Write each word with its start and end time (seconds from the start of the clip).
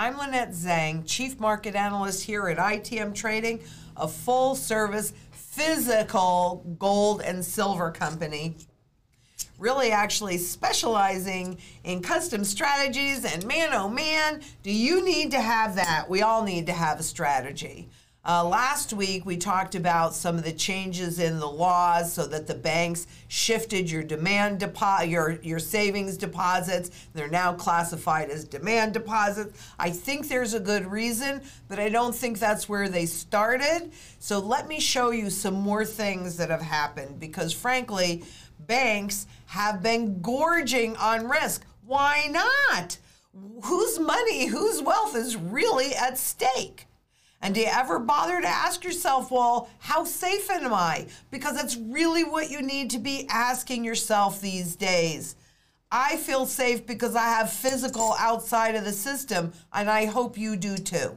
I'm 0.00 0.16
Lynette 0.16 0.52
Zang, 0.52 1.02
Chief 1.04 1.38
Market 1.38 1.74
Analyst 1.74 2.24
here 2.24 2.48
at 2.48 2.56
ITM 2.56 3.14
Trading, 3.14 3.60
a 3.98 4.08
full 4.08 4.54
service 4.54 5.12
physical 5.30 6.64
gold 6.78 7.20
and 7.20 7.44
silver 7.44 7.90
company. 7.90 8.56
Really, 9.58 9.90
actually 9.92 10.38
specializing 10.38 11.58
in 11.84 12.00
custom 12.00 12.44
strategies. 12.44 13.30
And 13.30 13.44
man, 13.44 13.74
oh 13.74 13.90
man, 13.90 14.40
do 14.62 14.72
you 14.72 15.04
need 15.04 15.32
to 15.32 15.40
have 15.42 15.74
that? 15.74 16.06
We 16.08 16.22
all 16.22 16.44
need 16.44 16.64
to 16.68 16.72
have 16.72 16.98
a 16.98 17.02
strategy. 17.02 17.90
Uh, 18.22 18.44
last 18.44 18.92
week, 18.92 19.24
we 19.24 19.34
talked 19.34 19.74
about 19.74 20.14
some 20.14 20.36
of 20.36 20.44
the 20.44 20.52
changes 20.52 21.18
in 21.18 21.38
the 21.38 21.48
laws 21.48 22.12
so 22.12 22.26
that 22.26 22.46
the 22.46 22.54
banks 22.54 23.06
shifted 23.28 23.90
your 23.90 24.02
demand 24.02 24.60
deposit, 24.60 25.08
your, 25.08 25.38
your 25.42 25.58
savings 25.58 26.18
deposits. 26.18 26.90
They're 27.14 27.28
now 27.28 27.54
classified 27.54 28.28
as 28.28 28.44
demand 28.44 28.92
deposits. 28.92 29.72
I 29.78 29.88
think 29.88 30.28
there's 30.28 30.52
a 30.52 30.60
good 30.60 30.84
reason, 30.84 31.40
but 31.66 31.78
I 31.78 31.88
don't 31.88 32.14
think 32.14 32.38
that's 32.38 32.68
where 32.68 32.90
they 32.90 33.06
started. 33.06 33.90
So 34.18 34.38
let 34.38 34.68
me 34.68 34.80
show 34.80 35.12
you 35.12 35.30
some 35.30 35.54
more 35.54 35.86
things 35.86 36.36
that 36.36 36.50
have 36.50 36.60
happened 36.60 37.20
because, 37.20 37.54
frankly, 37.54 38.22
banks 38.58 39.26
have 39.46 39.82
been 39.82 40.20
gorging 40.20 40.94
on 40.96 41.26
risk. 41.26 41.64
Why 41.86 42.28
not? 42.30 42.98
Whose 43.64 43.98
money, 43.98 44.44
whose 44.44 44.82
wealth 44.82 45.16
is 45.16 45.36
really 45.36 45.94
at 45.94 46.18
stake? 46.18 46.86
And 47.42 47.54
do 47.54 47.60
you 47.60 47.68
ever 47.70 47.98
bother 47.98 48.40
to 48.40 48.46
ask 48.46 48.84
yourself, 48.84 49.30
well, 49.30 49.70
how 49.78 50.04
safe 50.04 50.50
am 50.50 50.74
I? 50.74 51.06
Because 51.30 51.56
that's 51.56 51.76
really 51.76 52.22
what 52.22 52.50
you 52.50 52.60
need 52.60 52.90
to 52.90 52.98
be 52.98 53.26
asking 53.30 53.84
yourself 53.84 54.40
these 54.40 54.76
days. 54.76 55.36
I 55.90 56.18
feel 56.18 56.46
safe 56.46 56.86
because 56.86 57.16
I 57.16 57.24
have 57.24 57.52
physical 57.52 58.14
outside 58.18 58.74
of 58.74 58.84
the 58.84 58.92
system, 58.92 59.52
and 59.72 59.90
I 59.90 60.04
hope 60.04 60.38
you 60.38 60.54
do 60.56 60.76
too. 60.76 61.16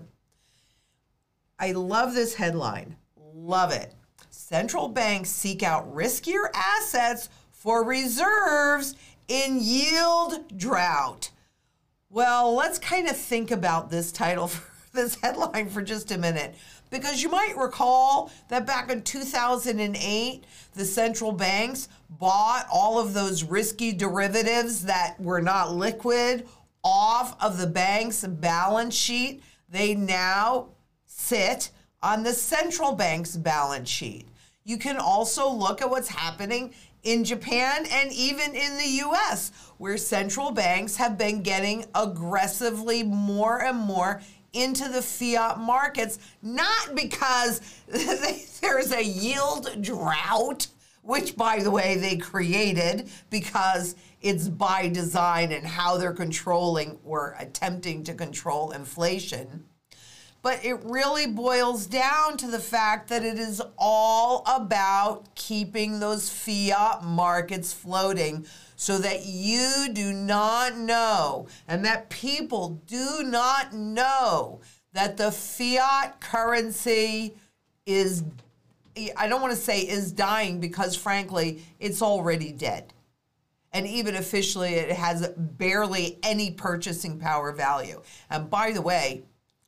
I 1.59 1.73
love 1.73 2.13
this 2.13 2.35
headline. 2.35 2.95
Love 3.35 3.71
it. 3.71 3.94
Central 4.29 4.88
banks 4.88 5.29
seek 5.29 5.61
out 5.61 5.94
riskier 5.94 6.49
assets 6.55 7.29
for 7.51 7.83
reserves 7.83 8.95
in 9.27 9.57
yield 9.59 10.57
drought. 10.57 11.29
Well, 12.09 12.53
let's 12.55 12.79
kind 12.79 13.07
of 13.07 13.17
think 13.17 13.51
about 13.51 13.89
this 13.89 14.11
title 14.11 14.47
for 14.47 14.72
this 14.94 15.16
headline 15.16 15.67
for 15.67 15.81
just 15.81 16.11
a 16.11 16.17
minute 16.17 16.55
because 16.91 17.23
you 17.23 17.30
might 17.30 17.58
recall 17.58 18.31
that 18.49 18.67
back 18.67 18.91
in 18.91 19.02
2008, 19.02 20.44
the 20.75 20.85
central 20.85 21.31
banks 21.31 21.89
bought 22.09 22.67
all 22.72 23.00
of 23.00 23.13
those 23.13 23.44
risky 23.44 23.91
derivatives 23.91 24.83
that 24.85 25.19
were 25.19 25.41
not 25.41 25.73
liquid 25.73 26.47
off 26.83 27.35
of 27.44 27.58
the 27.58 27.66
bank's 27.66 28.23
balance 28.23 28.95
sheet. 28.95 29.41
They 29.67 29.95
now 29.95 30.69
sit 31.07 31.72
on 32.03 32.22
the 32.22 32.33
central 32.33 32.94
bank's 32.94 33.35
balance 33.35 33.89
sheet. 33.89 34.28
You 34.63 34.78
can 34.78 34.97
also 34.97 35.50
look 35.50 35.81
at 35.81 35.89
what's 35.89 36.09
happening 36.09 36.73
in 37.02 37.23
Japan 37.23 37.85
and 37.91 38.13
even 38.13 38.55
in 38.55 38.78
the 38.78 39.02
US, 39.05 39.52
where 39.78 39.97
central 39.97 40.52
banks 40.52 40.95
have 40.97 41.17
been 41.17 41.41
getting 41.41 41.85
aggressively 41.95 43.02
more 43.02 43.61
and 43.61 43.78
more 43.78 44.22
into 44.53 44.87
the 44.87 45.01
fiat 45.01 45.59
markets, 45.59 46.19
not 46.41 46.95
because 46.95 47.61
there's 48.61 48.91
a 48.91 49.03
yield 49.03 49.81
drought, 49.81 50.67
which, 51.01 51.35
by 51.35 51.59
the 51.59 51.72
way, 51.72 51.97
they 51.97 52.17
created 52.17 53.09
because 53.29 53.95
it's 54.22 54.47
by 54.47 54.88
design 54.88 55.51
and 55.51 55.67
how 55.67 55.97
they're 55.97 56.13
controlling 56.13 56.97
or 57.03 57.35
attempting 57.39 58.03
to 58.05 58.13
control 58.13 58.72
inflation. 58.72 59.66
But 60.41 60.63
it 60.66 60.83
really 60.83 61.28
boils 61.28 61.85
down 61.88 62.35
to 62.38 62.47
the 62.47 62.59
fact 62.59 63.07
that 63.09 63.23
it 63.23 63.39
is 63.39 63.61
all 63.78 64.44
about 64.45 65.33
keeping 65.35 65.99
those 65.99 66.29
fiat 66.29 67.03
markets 67.03 67.72
floating 67.72 68.45
so 68.75 68.97
that 68.97 69.25
you 69.25 69.89
do 69.91 70.13
not 70.13 70.78
know 70.78 71.47
and 71.67 71.85
that 71.85 72.09
people 72.09 72.81
do 72.88 73.23
not 73.23 73.73
know 73.73 74.61
that 74.94 75.17
the 75.17 75.31
fiat 75.31 76.19
currency 76.19 77.35
is, 77.85 78.23
I 79.17 79.28
don't 79.28 79.41
want 79.41 79.53
to 79.53 79.59
say 79.59 79.81
is 79.81 80.11
dying 80.11 80.59
because 80.59 80.95
frankly, 80.95 81.63
it's 81.79 82.01
already 82.01 82.51
dead. 82.51 82.94
And 83.75 83.88
even 83.88 84.16
officially, 84.16 84.75
it 84.75 84.91
has 84.91 85.28
barely 85.35 86.19
any 86.22 86.51
purchasing 86.51 87.17
power 87.19 87.51
value. 87.51 88.03
And 88.29 88.47
by 88.47 88.72
the 88.72 88.84
way, 88.84 89.23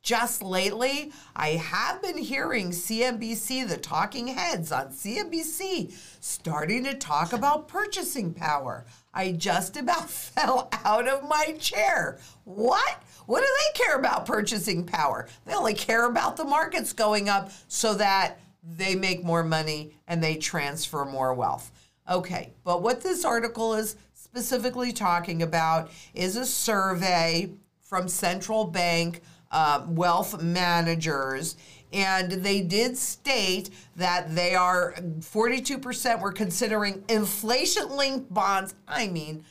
just 0.06 0.40
lately, 0.40 1.10
I 1.34 1.48
have 1.48 2.00
been 2.00 2.16
hearing 2.16 2.70
CNBC, 2.70 3.68
the 3.68 3.76
talking 3.76 4.28
heads 4.28 4.70
on 4.70 4.90
CNBC, 4.90 5.92
starting 6.20 6.84
to 6.84 6.94
talk 6.94 7.32
about 7.32 7.66
purchasing 7.66 8.32
power. 8.32 8.86
I 9.12 9.32
just 9.32 9.76
about 9.76 10.08
fell 10.10 10.68
out 10.84 11.08
of 11.08 11.28
my 11.28 11.56
chair. 11.58 12.20
What? 12.44 13.02
What 13.26 13.40
do 13.40 13.48
they 13.48 13.84
care 13.84 13.96
about 13.96 14.26
purchasing 14.26 14.84
power? 14.84 15.26
They 15.44 15.54
only 15.54 15.74
care 15.74 16.06
about 16.08 16.36
the 16.36 16.44
markets 16.44 16.92
going 16.92 17.28
up 17.28 17.50
so 17.66 17.94
that 17.94 18.38
they 18.62 18.94
make 18.94 19.24
more 19.24 19.42
money 19.42 19.96
and 20.06 20.22
they 20.22 20.36
transfer 20.36 21.04
more 21.04 21.34
wealth. 21.34 21.72
Okay, 22.08 22.52
but 22.62 22.80
what 22.80 23.00
this 23.00 23.24
article 23.24 23.74
is 23.74 23.96
specifically 24.14 24.92
talking 24.92 25.42
about 25.42 25.90
is 26.14 26.36
a 26.36 26.46
survey 26.46 27.50
from 27.80 28.06
central 28.06 28.64
bank 28.66 29.20
uh, 29.50 29.84
wealth 29.88 30.42
managers 30.42 31.56
and 31.92 32.30
they 32.30 32.60
did 32.62 32.96
state 32.96 33.70
that 33.96 34.34
they 34.34 34.54
are 34.54 34.94
42% 35.20 36.20
were 36.20 36.32
considering 36.32 37.04
inflation 37.08 37.88
linked 37.90 38.32
bonds. 38.32 38.74
I 38.86 39.08
mean, 39.08 39.44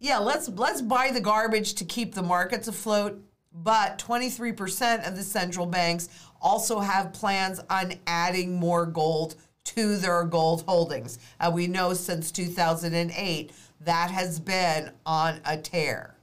yeah, 0.00 0.18
let's 0.18 0.48
let's 0.48 0.82
buy 0.82 1.10
the 1.10 1.20
garbage 1.20 1.74
to 1.74 1.84
keep 1.84 2.14
the 2.14 2.22
markets 2.22 2.68
afloat, 2.68 3.22
but 3.52 3.98
23% 3.98 5.08
of 5.08 5.16
the 5.16 5.22
central 5.22 5.66
banks 5.66 6.08
also 6.42 6.80
have 6.80 7.12
plans 7.12 7.60
on 7.70 7.94
adding 8.06 8.56
more 8.56 8.84
gold 8.84 9.36
to 9.64 9.96
their 9.96 10.24
gold 10.24 10.64
holdings. 10.66 11.18
And 11.40 11.54
we 11.54 11.66
know 11.66 11.94
since 11.94 12.30
2008 12.30 13.52
that 13.80 14.10
has 14.10 14.40
been 14.40 14.90
on 15.06 15.40
a 15.44 15.56
tear. 15.56 16.16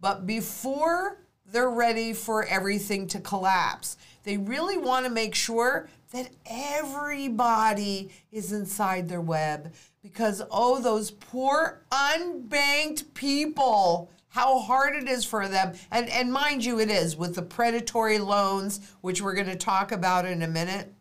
But 0.00 0.26
before 0.26 1.18
they're 1.50 1.70
ready 1.70 2.12
for 2.12 2.44
everything 2.44 3.06
to 3.08 3.20
collapse. 3.20 3.96
They 4.24 4.36
really 4.36 4.76
want 4.76 5.06
to 5.06 5.10
make 5.10 5.34
sure 5.34 5.88
that 6.12 6.30
everybody 6.46 8.10
is 8.32 8.52
inside 8.52 9.08
their 9.08 9.20
web 9.20 9.72
because, 10.02 10.42
oh, 10.50 10.80
those 10.80 11.10
poor 11.10 11.82
unbanked 11.90 13.14
people, 13.14 14.10
how 14.28 14.58
hard 14.58 14.94
it 14.94 15.08
is 15.08 15.24
for 15.24 15.48
them. 15.48 15.74
And, 15.90 16.08
and 16.08 16.32
mind 16.32 16.64
you, 16.64 16.80
it 16.80 16.90
is 16.90 17.16
with 17.16 17.34
the 17.34 17.42
predatory 17.42 18.18
loans, 18.18 18.80
which 19.00 19.20
we're 19.20 19.34
going 19.34 19.46
to 19.46 19.56
talk 19.56 19.92
about 19.92 20.26
in 20.26 20.42
a 20.42 20.48
minute. 20.48 20.92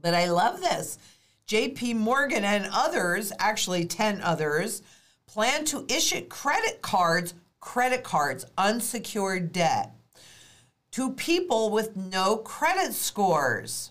But 0.00 0.14
I 0.14 0.30
love 0.30 0.60
this. 0.60 0.98
JP 1.48 1.96
Morgan 1.96 2.44
and 2.44 2.68
others, 2.72 3.32
actually 3.38 3.84
10 3.84 4.20
others, 4.20 4.82
plan 5.26 5.64
to 5.66 5.86
issue 5.88 6.22
credit 6.22 6.82
cards 6.82 7.34
credit 7.66 8.04
cards, 8.04 8.46
unsecured 8.56 9.52
debt 9.52 9.92
to 10.92 11.10
people 11.12 11.68
with 11.68 11.96
no 11.96 12.36
credit 12.36 12.94
scores. 12.94 13.90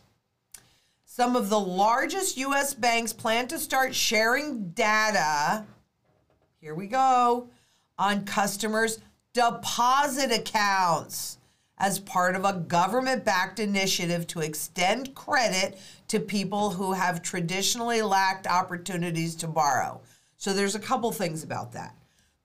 Some 1.03 1.35
of 1.35 1.49
the 1.49 1.59
largest 1.59 2.37
US 2.37 2.73
banks 2.73 3.11
plan 3.11 3.49
to 3.49 3.59
start 3.59 3.93
sharing 3.93 4.69
data, 4.69 5.65
here 6.61 6.73
we 6.73 6.87
go, 6.87 7.49
on 7.99 8.23
customers' 8.23 8.99
deposit 9.33 10.31
accounts 10.31 11.37
as 11.77 11.99
part 11.99 12.37
of 12.37 12.45
a 12.45 12.53
government 12.53 13.25
backed 13.25 13.59
initiative 13.59 14.25
to 14.27 14.39
extend 14.39 15.13
credit 15.15 15.77
to 16.07 16.21
people 16.21 16.69
who 16.69 16.93
have 16.93 17.21
traditionally 17.21 18.01
lacked 18.01 18.47
opportunities 18.47 19.35
to 19.35 19.47
borrow. 19.47 19.99
So 20.37 20.53
there's 20.53 20.75
a 20.75 20.79
couple 20.79 21.11
things 21.11 21.43
about 21.43 21.73
that. 21.73 21.93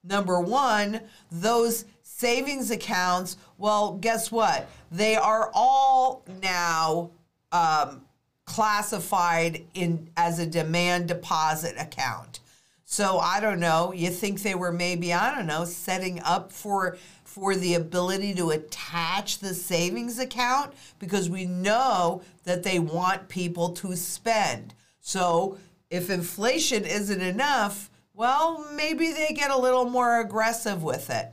Number 0.02 0.40
one, 0.40 1.00
those 1.30 1.84
savings 2.02 2.70
accounts, 2.70 3.36
well, 3.58 3.94
guess 3.94 4.32
what? 4.32 4.68
They 4.90 5.16
are 5.16 5.50
all 5.54 6.24
now 6.42 7.10
um, 7.52 8.02
classified 8.44 9.64
in 9.74 10.10
as 10.16 10.38
a 10.38 10.46
demand 10.46 11.08
deposit 11.08 11.76
account. 11.78 12.40
So 12.84 13.18
I 13.18 13.38
don't 13.38 13.60
know. 13.60 13.92
You 13.92 14.10
think 14.10 14.42
they 14.42 14.56
were 14.56 14.72
maybe 14.72 15.12
I 15.12 15.32
don't 15.34 15.46
know 15.46 15.64
setting 15.64 16.20
up 16.22 16.50
for 16.50 16.96
for 17.22 17.54
the 17.54 17.74
ability 17.74 18.34
to 18.34 18.50
attach 18.50 19.38
the 19.38 19.54
savings 19.54 20.18
account 20.18 20.74
because 20.98 21.30
we 21.30 21.44
know 21.44 22.22
that 22.42 22.64
they 22.64 22.80
want 22.80 23.28
people 23.28 23.68
to 23.74 23.94
spend. 23.94 24.74
So 25.00 25.58
if 25.90 26.10
inflation 26.10 26.84
isn't 26.84 27.20
enough, 27.20 27.89
well, 28.20 28.66
maybe 28.74 29.12
they 29.12 29.32
get 29.32 29.50
a 29.50 29.58
little 29.58 29.86
more 29.86 30.20
aggressive 30.20 30.82
with 30.82 31.08
it. 31.08 31.32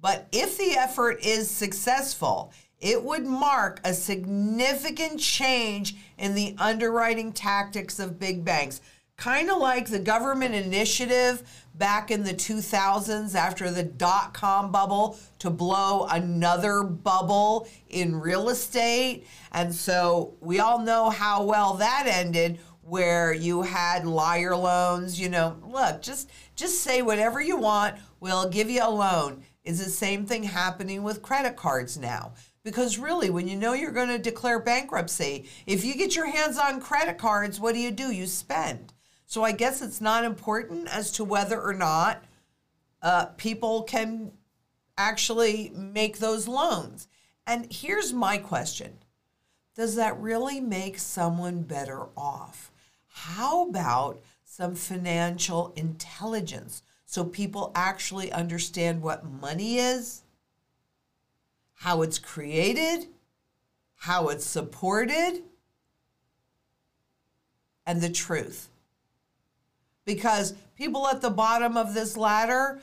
But 0.00 0.28
if 0.30 0.56
the 0.56 0.76
effort 0.78 1.18
is 1.26 1.50
successful, 1.50 2.52
it 2.78 3.02
would 3.02 3.26
mark 3.26 3.80
a 3.82 3.92
significant 3.92 5.18
change 5.18 5.96
in 6.16 6.36
the 6.36 6.54
underwriting 6.58 7.32
tactics 7.32 7.98
of 7.98 8.20
big 8.20 8.44
banks. 8.44 8.80
Kind 9.16 9.50
of 9.50 9.58
like 9.58 9.88
the 9.88 9.98
government 9.98 10.54
initiative 10.54 11.42
back 11.74 12.12
in 12.12 12.22
the 12.22 12.32
2000s 12.32 13.34
after 13.34 13.68
the 13.68 13.82
dot 13.82 14.32
com 14.32 14.70
bubble 14.70 15.18
to 15.40 15.50
blow 15.50 16.06
another 16.08 16.84
bubble 16.84 17.66
in 17.88 18.14
real 18.14 18.48
estate. 18.48 19.26
And 19.50 19.74
so 19.74 20.34
we 20.40 20.60
all 20.60 20.78
know 20.78 21.10
how 21.10 21.42
well 21.42 21.74
that 21.74 22.06
ended 22.06 22.60
where 22.86 23.32
you 23.32 23.62
had 23.62 24.06
liar 24.06 24.56
loans, 24.56 25.18
you 25.20 25.28
know, 25.28 25.56
look, 25.66 26.02
just 26.02 26.30
just 26.54 26.82
say 26.82 27.02
whatever 27.02 27.40
you 27.40 27.56
want, 27.56 27.96
we'll 28.20 28.48
give 28.48 28.70
you 28.70 28.82
a 28.82 28.90
loan. 28.90 29.42
Is 29.64 29.84
the 29.84 29.90
same 29.90 30.24
thing 30.24 30.44
happening 30.44 31.02
with 31.02 31.22
credit 31.22 31.56
cards 31.56 31.98
now? 31.98 32.34
Because 32.62 32.98
really, 32.98 33.30
when 33.30 33.48
you 33.48 33.56
know 33.56 33.72
you're 33.72 33.90
going 33.90 34.08
to 34.08 34.18
declare 34.18 34.60
bankruptcy, 34.60 35.48
if 35.66 35.84
you 35.84 35.96
get 35.96 36.14
your 36.14 36.30
hands 36.30 36.58
on 36.58 36.80
credit 36.80 37.18
cards, 37.18 37.58
what 37.58 37.74
do 37.74 37.80
you 37.80 37.90
do? 37.90 38.12
You 38.12 38.26
spend. 38.26 38.92
So 39.26 39.42
I 39.42 39.52
guess 39.52 39.82
it's 39.82 40.00
not 40.00 40.24
important 40.24 40.88
as 40.88 41.10
to 41.12 41.24
whether 41.24 41.60
or 41.60 41.74
not 41.74 42.24
uh, 43.02 43.26
people 43.36 43.82
can 43.82 44.32
actually 44.96 45.72
make 45.74 46.18
those 46.18 46.46
loans. 46.46 47.08
And 47.46 47.66
here's 47.70 48.12
my 48.12 48.38
question 48.38 48.98
Does 49.74 49.96
that 49.96 50.20
really 50.20 50.60
make 50.60 50.98
someone 50.98 51.62
better 51.62 52.06
off? 52.16 52.70
How 53.16 53.68
about 53.68 54.20
some 54.44 54.74
financial 54.74 55.72
intelligence 55.74 56.82
so 57.04 57.24
people 57.24 57.72
actually 57.74 58.30
understand 58.30 59.02
what 59.02 59.24
money 59.24 59.78
is, 59.78 60.22
how 61.74 62.02
it's 62.02 62.18
created, 62.18 63.06
how 63.96 64.28
it's 64.28 64.44
supported, 64.44 65.42
and 67.86 68.00
the 68.00 68.10
truth? 68.10 68.68
because 70.06 70.54
people 70.78 71.06
at 71.08 71.20
the 71.20 71.28
bottom 71.28 71.76
of 71.76 71.92
this 71.92 72.16
ladder, 72.16 72.80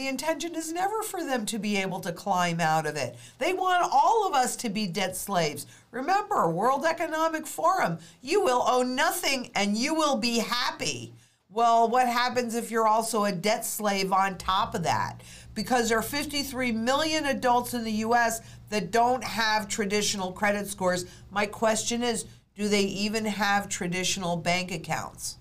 the 0.00 0.08
intention 0.08 0.54
is 0.54 0.72
never 0.72 1.02
for 1.02 1.22
them 1.22 1.44
to 1.44 1.58
be 1.58 1.76
able 1.76 2.00
to 2.00 2.10
climb 2.10 2.58
out 2.58 2.86
of 2.86 2.96
it. 2.96 3.16
They 3.38 3.52
want 3.52 3.86
all 3.92 4.26
of 4.26 4.32
us 4.32 4.56
to 4.56 4.70
be 4.70 4.86
debt 4.86 5.14
slaves. 5.14 5.66
Remember, 5.90 6.48
World 6.48 6.86
Economic 6.86 7.46
Forum, 7.46 7.98
you 8.22 8.42
will 8.42 8.64
own 8.66 8.96
nothing 8.96 9.50
and 9.54 9.76
you 9.76 9.94
will 9.94 10.16
be 10.16 10.38
happy. 10.38 11.12
Well, 11.50 11.86
what 11.86 12.08
happens 12.08 12.54
if 12.54 12.70
you're 12.70 12.88
also 12.88 13.24
a 13.24 13.32
debt 13.32 13.66
slave 13.66 14.10
on 14.10 14.38
top 14.38 14.74
of 14.74 14.84
that? 14.84 15.20
Because 15.54 15.90
there 15.90 15.98
are 15.98 16.02
53 16.02 16.72
million 16.72 17.26
adults 17.26 17.74
in 17.74 17.84
the 17.84 17.92
US 18.06 18.40
that 18.70 18.90
don't 18.90 19.22
have 19.22 19.68
traditional 19.68 20.32
credit 20.32 20.66
scores. 20.66 21.04
My 21.30 21.44
question 21.44 22.02
is 22.02 22.24
do 22.56 22.68
they 22.68 22.84
even 22.84 23.26
have 23.26 23.68
traditional 23.68 24.38
bank 24.38 24.72
accounts? 24.72 25.36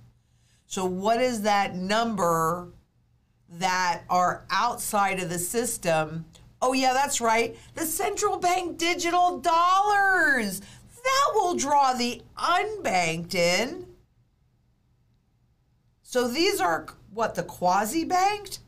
So, 0.67 0.85
what 0.85 1.21
is 1.21 1.43
that 1.43 1.75
number 1.75 2.73
that 3.53 4.03
are 4.09 4.45
outside 4.49 5.19
of 5.19 5.29
the 5.29 5.39
system? 5.39 6.25
Oh, 6.61 6.73
yeah, 6.73 6.93
that's 6.93 7.21
right. 7.21 7.57
The 7.75 7.85
central 7.85 8.37
bank 8.37 8.77
digital 8.77 9.39
dollars. 9.39 10.59
That 10.59 11.31
will 11.33 11.55
draw 11.55 11.93
the 11.93 12.21
unbanked 12.37 13.33
in. 13.33 13.87
So, 16.03 16.27
these 16.27 16.59
are 16.59 16.87
what, 17.13 17.35
the 17.35 17.43
quasi 17.43 18.03
banked? 18.03 18.59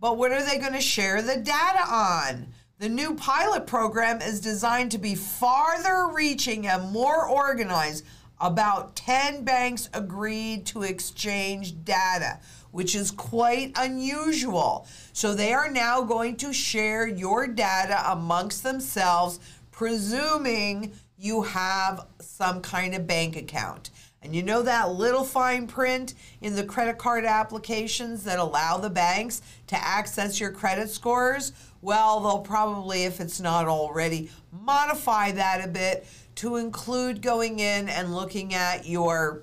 But 0.00 0.18
what 0.18 0.32
are 0.32 0.44
they 0.44 0.58
going 0.58 0.72
to 0.72 0.80
share 0.80 1.22
the 1.22 1.36
data 1.36 1.84
on? 1.88 2.48
The 2.78 2.88
new 2.88 3.14
pilot 3.14 3.66
program 3.68 4.20
is 4.20 4.40
designed 4.40 4.90
to 4.90 4.98
be 4.98 5.14
farther 5.14 6.08
reaching 6.12 6.66
and 6.66 6.90
more 6.90 7.28
organized 7.28 8.04
about 8.42 8.96
10 8.96 9.44
banks 9.44 9.88
agreed 9.94 10.66
to 10.66 10.82
exchange 10.82 11.84
data, 11.84 12.40
which 12.72 12.96
is 12.96 13.12
quite 13.12 13.72
unusual. 13.76 14.86
So 15.12 15.32
they 15.32 15.52
are 15.52 15.70
now 15.70 16.02
going 16.02 16.36
to 16.38 16.52
share 16.52 17.06
your 17.06 17.46
data 17.46 18.02
amongst 18.10 18.64
themselves, 18.64 19.38
presuming 19.70 20.92
you 21.16 21.42
have 21.42 22.06
some 22.18 22.60
kind 22.60 22.96
of 22.96 23.06
bank 23.06 23.36
account. 23.36 23.90
And 24.22 24.34
you 24.34 24.42
know 24.42 24.62
that 24.62 24.92
little 24.92 25.24
fine 25.24 25.66
print 25.68 26.14
in 26.40 26.54
the 26.54 26.64
credit 26.64 26.98
card 26.98 27.24
applications 27.24 28.24
that 28.24 28.38
allow 28.38 28.76
the 28.76 28.90
banks 28.90 29.42
to 29.68 29.76
access 29.76 30.40
your 30.40 30.50
credit 30.50 30.90
scores? 30.90 31.52
Well, 31.80 32.20
they'll 32.20 32.38
probably, 32.38 33.04
if 33.04 33.20
it's 33.20 33.40
not 33.40 33.66
already, 33.66 34.30
modify 34.52 35.32
that 35.32 35.64
a 35.64 35.68
bit 35.68 36.06
to 36.36 36.56
include 36.56 37.22
going 37.22 37.58
in 37.58 37.88
and 37.88 38.14
looking 38.14 38.54
at 38.54 38.86
your 38.86 39.42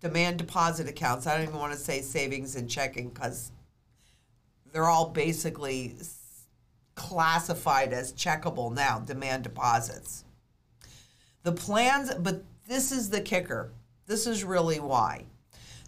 demand 0.00 0.38
deposit 0.38 0.88
accounts. 0.88 1.26
I 1.26 1.36
don't 1.36 1.48
even 1.48 1.58
want 1.58 1.72
to 1.72 1.78
say 1.78 2.00
savings 2.00 2.56
and 2.56 2.68
checking 2.68 3.08
because 3.10 3.52
they're 4.72 4.88
all 4.88 5.08
basically 5.08 5.96
classified 6.94 7.92
as 7.92 8.12
checkable 8.12 8.74
now, 8.74 8.98
demand 8.98 9.44
deposits. 9.44 10.24
The 11.42 11.52
plans, 11.52 12.12
but 12.14 12.42
this 12.66 12.92
is 12.92 13.10
the 13.10 13.20
kicker. 13.20 13.72
This 14.06 14.26
is 14.26 14.44
really 14.44 14.80
why. 14.80 15.24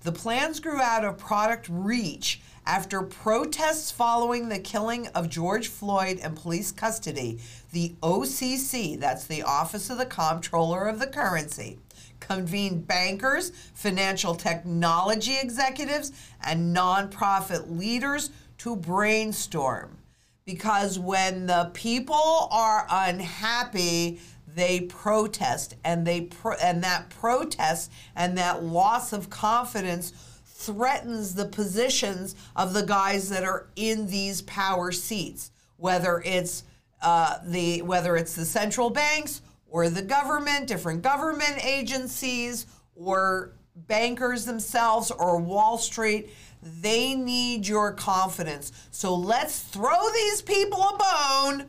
The 0.03 0.13
plans 0.13 0.61
grew 0.61 0.81
out 0.81 1.05
of 1.05 1.19
Project 1.19 1.71
REACh 1.71 2.39
after 2.67 3.03
protests 3.03 3.91
following 3.91 4.49
the 4.49 4.59
killing 4.59 5.09
of 5.09 5.29
George 5.29 5.69
Floyd 5.69 6.21
and 6.23 6.37
police 6.37 6.73
custody. 6.73 7.39
The 7.73 7.95
OCC, 8.03 8.99
that's 8.99 9.27
the 9.27 9.43
Office 9.43 9.91
of 9.91 9.99
the 9.99 10.07
Comptroller 10.07 10.87
of 10.89 10.99
the 10.99 11.07
Currency, 11.07 11.79
convened 12.21 12.87
bankers, 12.87 13.51
financial 13.75 14.35
technology 14.35 15.37
executives, 15.41 16.13
and 16.45 16.75
nonprofit 16.75 17.77
leaders 17.77 18.31
to 18.59 18.77
brainstorm. 18.77 19.97
Because 20.45 20.99
when 20.99 21.47
the 21.47 21.71
people 21.75 22.49
are 22.51 22.87
unhappy, 22.91 24.21
they 24.55 24.81
protest 24.81 25.77
and 25.85 26.07
they 26.07 26.23
pro- 26.23 26.57
and 26.63 26.83
that 26.83 27.09
protest 27.09 27.91
and 28.17 28.37
that 28.37 28.63
loss 28.63 29.13
of 29.13 29.31
confidence 29.31 30.13
threatens 30.61 31.35
the 31.35 31.47
positions 31.47 32.35
of 32.55 32.75
the 32.75 32.83
guys 32.83 33.31
that 33.31 33.45
are 33.45 33.69
in 33.77 34.07
these 34.09 34.43
power 34.43 34.93
seats 34.93 35.51
whether 35.79 36.23
it's 36.25 36.65
uh, 37.01 37.39
the 37.47 37.81
whether 37.81 38.15
it's 38.15 38.37
the 38.37 38.45
central 38.45 38.91
banks 38.91 39.41
or 39.71 39.89
the 39.89 40.03
government 40.03 40.67
different 40.67 41.01
government 41.01 41.65
agencies 41.65 42.67
or 42.95 43.53
bankers 43.75 44.45
themselves 44.45 45.11
or 45.11 45.41
wall 45.41 45.79
street 45.79 46.29
they 46.63 47.15
need 47.15 47.67
your 47.67 47.93
confidence 47.93 48.71
so 48.91 49.15
let's 49.15 49.61
throw 49.61 50.11
these 50.13 50.43
people 50.43 50.83
a 50.83 50.99
bone 50.99 51.67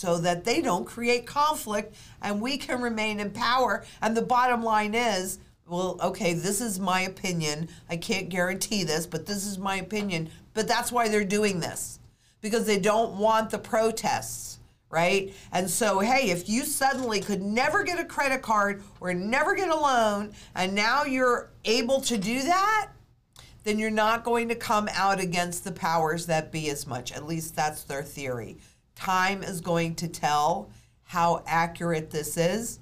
so 0.00 0.16
that 0.16 0.44
they 0.44 0.62
don't 0.62 0.86
create 0.86 1.26
conflict 1.26 1.94
and 2.22 2.40
we 2.40 2.56
can 2.56 2.80
remain 2.80 3.20
in 3.20 3.30
power. 3.30 3.84
And 4.00 4.16
the 4.16 4.22
bottom 4.22 4.62
line 4.64 4.94
is, 4.94 5.38
well, 5.70 5.96
okay, 6.02 6.34
this 6.34 6.60
is 6.60 6.80
my 6.80 7.02
opinion. 7.02 7.68
I 7.88 7.96
can't 7.96 8.28
guarantee 8.28 8.82
this, 8.82 9.06
but 9.06 9.26
this 9.26 9.46
is 9.46 9.56
my 9.56 9.76
opinion. 9.76 10.28
But 10.52 10.66
that's 10.66 10.90
why 10.90 11.08
they're 11.08 11.24
doing 11.24 11.60
this 11.60 12.00
because 12.40 12.66
they 12.66 12.80
don't 12.80 13.16
want 13.16 13.50
the 13.50 13.58
protests, 13.58 14.58
right? 14.88 15.32
And 15.52 15.70
so, 15.70 16.00
hey, 16.00 16.30
if 16.30 16.48
you 16.48 16.64
suddenly 16.64 17.20
could 17.20 17.40
never 17.40 17.84
get 17.84 18.00
a 18.00 18.04
credit 18.04 18.42
card 18.42 18.82
or 19.00 19.14
never 19.14 19.54
get 19.54 19.68
a 19.68 19.76
loan, 19.76 20.32
and 20.56 20.74
now 20.74 21.04
you're 21.04 21.50
able 21.64 22.00
to 22.02 22.18
do 22.18 22.42
that, 22.42 22.88
then 23.62 23.78
you're 23.78 23.90
not 23.90 24.24
going 24.24 24.48
to 24.48 24.54
come 24.56 24.88
out 24.92 25.20
against 25.20 25.62
the 25.62 25.72
powers 25.72 26.26
that 26.26 26.50
be 26.50 26.68
as 26.70 26.86
much. 26.86 27.12
At 27.12 27.26
least 27.26 27.54
that's 27.54 27.84
their 27.84 28.02
theory. 28.02 28.56
Time 28.96 29.44
is 29.44 29.60
going 29.60 29.94
to 29.96 30.08
tell 30.08 30.70
how 31.04 31.44
accurate 31.46 32.10
this 32.10 32.36
is. 32.36 32.80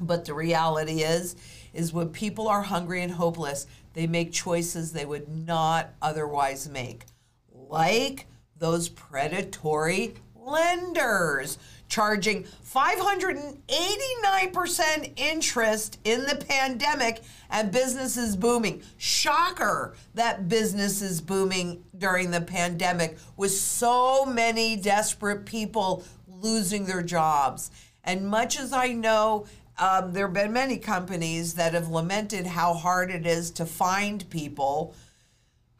But 0.00 0.24
the 0.24 0.32
reality 0.32 1.02
is, 1.02 1.36
is 1.72 1.92
when 1.92 2.10
people 2.10 2.48
are 2.48 2.62
hungry 2.62 3.02
and 3.02 3.12
hopeless, 3.12 3.66
they 3.94 4.06
make 4.06 4.32
choices 4.32 4.92
they 4.92 5.04
would 5.04 5.28
not 5.28 5.90
otherwise 6.00 6.68
make. 6.68 7.06
Like 7.52 8.26
those 8.56 8.88
predatory 8.88 10.14
lenders 10.34 11.58
charging 11.88 12.44
589% 12.44 15.12
interest 15.16 15.98
in 16.04 16.24
the 16.24 16.36
pandemic 16.36 17.20
and 17.50 17.72
business 17.72 18.16
is 18.16 18.36
booming. 18.36 18.80
Shocker 18.96 19.96
that 20.14 20.48
business 20.48 21.02
is 21.02 21.20
booming 21.20 21.82
during 21.98 22.30
the 22.30 22.40
pandemic 22.40 23.18
with 23.36 23.50
so 23.50 24.24
many 24.24 24.76
desperate 24.76 25.44
people 25.44 26.04
losing 26.28 26.86
their 26.86 27.02
jobs. 27.02 27.72
And 28.04 28.28
much 28.28 28.58
as 28.58 28.72
I 28.72 28.92
know, 28.92 29.46
um, 29.80 30.12
there 30.12 30.26
have 30.26 30.34
been 30.34 30.52
many 30.52 30.76
companies 30.76 31.54
that 31.54 31.74
have 31.74 31.88
lamented 31.88 32.46
how 32.46 32.74
hard 32.74 33.10
it 33.10 33.26
is 33.26 33.50
to 33.52 33.66
find 33.66 34.28
people 34.30 34.94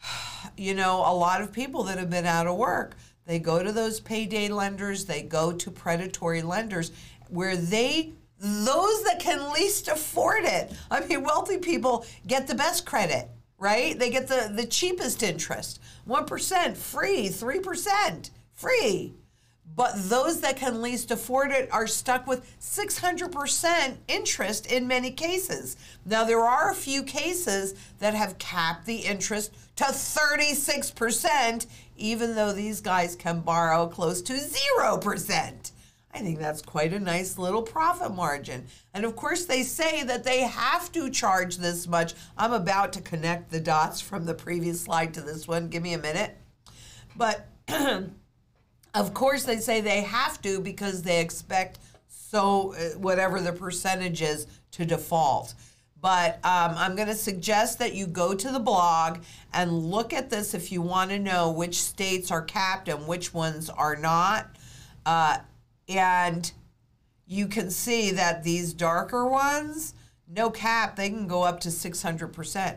you 0.56 0.74
know, 0.74 0.98
a 1.00 1.14
lot 1.14 1.42
of 1.42 1.52
people 1.52 1.84
that 1.84 1.98
have 1.98 2.10
been 2.10 2.26
out 2.26 2.46
of 2.46 2.56
work, 2.56 2.96
they 3.26 3.38
go 3.38 3.62
to 3.62 3.72
those 3.72 4.00
payday 4.00 4.48
lenders, 4.48 5.04
they 5.04 5.22
go 5.22 5.52
to 5.52 5.70
predatory 5.70 6.42
lenders 6.42 6.92
where 7.28 7.56
they 7.56 8.12
those 8.42 9.04
that 9.04 9.20
can 9.20 9.52
least 9.52 9.88
afford 9.88 10.44
it. 10.44 10.72
I 10.90 11.04
mean, 11.04 11.22
wealthy 11.22 11.58
people 11.58 12.06
get 12.26 12.46
the 12.46 12.54
best 12.54 12.86
credit, 12.86 13.28
right? 13.58 13.98
They 13.98 14.08
get 14.08 14.28
the, 14.28 14.50
the 14.54 14.64
cheapest 14.64 15.22
interest 15.22 15.78
1% 16.08 16.76
free, 16.76 17.28
3% 17.28 18.30
free. 18.54 19.12
But 19.76 19.92
those 19.96 20.40
that 20.40 20.56
can 20.56 20.82
least 20.82 21.10
afford 21.10 21.52
it 21.52 21.72
are 21.72 21.86
stuck 21.86 22.26
with 22.26 22.58
600% 22.60 23.96
interest 24.08 24.66
in 24.70 24.88
many 24.88 25.10
cases. 25.10 25.76
Now, 26.04 26.24
there 26.24 26.40
are 26.40 26.70
a 26.70 26.74
few 26.74 27.02
cases 27.02 27.74
that 27.98 28.14
have 28.14 28.38
capped 28.38 28.86
the 28.86 28.96
interest 28.96 29.54
to 29.76 29.84
36%, 29.84 31.66
even 31.96 32.34
though 32.34 32.52
these 32.52 32.80
guys 32.80 33.16
can 33.16 33.40
borrow 33.40 33.86
close 33.86 34.20
to 34.22 34.34
0%. 34.34 35.70
I 36.12 36.18
think 36.18 36.40
that's 36.40 36.60
quite 36.60 36.92
a 36.92 36.98
nice 36.98 37.38
little 37.38 37.62
profit 37.62 38.12
margin. 38.12 38.66
And 38.92 39.04
of 39.04 39.14
course, 39.14 39.44
they 39.44 39.62
say 39.62 40.02
that 40.02 40.24
they 40.24 40.40
have 40.40 40.90
to 40.92 41.08
charge 41.08 41.56
this 41.56 41.86
much. 41.86 42.14
I'm 42.36 42.52
about 42.52 42.92
to 42.94 43.00
connect 43.00 43.50
the 43.50 43.60
dots 43.60 44.00
from 44.00 44.26
the 44.26 44.34
previous 44.34 44.80
slide 44.80 45.14
to 45.14 45.20
this 45.20 45.46
one. 45.46 45.68
Give 45.68 45.82
me 45.82 45.94
a 45.94 45.98
minute. 45.98 46.36
But 47.16 47.46
of 48.94 49.14
course, 49.14 49.44
they 49.44 49.58
say 49.58 49.80
they 49.80 50.02
have 50.02 50.40
to 50.42 50.60
because 50.60 51.02
they 51.02 51.20
expect 51.20 51.78
so 52.08 52.74
uh, 52.74 52.98
whatever 52.98 53.40
the 53.40 53.52
percentage 53.52 54.22
is 54.22 54.46
to 54.72 54.84
default. 54.84 55.54
But 56.00 56.36
um, 56.36 56.74
I'm 56.76 56.96
going 56.96 57.08
to 57.08 57.14
suggest 57.14 57.78
that 57.78 57.94
you 57.94 58.06
go 58.06 58.34
to 58.34 58.50
the 58.50 58.58
blog 58.58 59.18
and 59.52 59.70
look 59.70 60.12
at 60.12 60.30
this 60.30 60.54
if 60.54 60.72
you 60.72 60.80
want 60.80 61.10
to 61.10 61.18
know 61.18 61.50
which 61.50 61.80
states 61.82 62.30
are 62.30 62.42
capped 62.42 62.88
and 62.88 63.06
which 63.06 63.34
ones 63.34 63.68
are 63.68 63.96
not. 63.96 64.48
Uh, 65.04 65.38
and 65.88 66.50
you 67.26 67.46
can 67.48 67.70
see 67.70 68.12
that 68.12 68.42
these 68.44 68.72
darker 68.72 69.26
ones, 69.26 69.94
no 70.26 70.50
cap, 70.50 70.96
they 70.96 71.10
can 71.10 71.26
go 71.26 71.42
up 71.42 71.60
to 71.60 71.68
600%. 71.68 72.76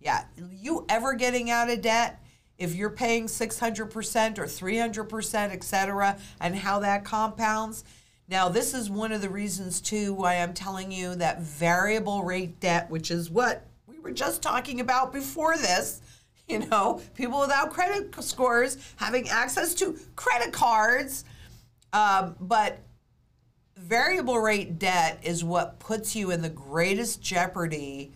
Yeah, 0.00 0.24
you 0.50 0.84
ever 0.88 1.14
getting 1.14 1.50
out 1.50 1.70
of 1.70 1.80
debt? 1.80 2.21
If 2.62 2.74
you're 2.74 2.90
paying 2.90 3.26
600% 3.26 4.38
or 4.38 4.44
300%, 4.44 5.34
et 5.50 5.64
cetera, 5.64 6.18
and 6.40 6.56
how 6.56 6.78
that 6.80 7.04
compounds. 7.04 7.84
Now, 8.28 8.48
this 8.48 8.72
is 8.72 8.88
one 8.88 9.12
of 9.12 9.20
the 9.20 9.28
reasons, 9.28 9.80
too, 9.80 10.14
why 10.14 10.36
I'm 10.36 10.54
telling 10.54 10.92
you 10.92 11.14
that 11.16 11.40
variable 11.40 12.22
rate 12.22 12.60
debt, 12.60 12.90
which 12.90 13.10
is 13.10 13.30
what 13.30 13.66
we 13.86 13.98
were 13.98 14.12
just 14.12 14.42
talking 14.42 14.80
about 14.80 15.12
before 15.12 15.56
this, 15.56 16.00
you 16.48 16.60
know, 16.60 17.00
people 17.14 17.40
without 17.40 17.72
credit 17.72 18.14
scores 18.22 18.78
having 18.96 19.28
access 19.28 19.74
to 19.74 19.98
credit 20.16 20.52
cards 20.52 21.24
um, 21.92 22.36
but 22.40 22.78
variable 23.76 24.38
rate 24.38 24.78
debt 24.78 25.18
is 25.22 25.44
what 25.44 25.78
puts 25.78 26.16
you 26.16 26.30
in 26.30 26.42
the 26.42 26.48
greatest 26.48 27.22
jeopardy 27.22 28.12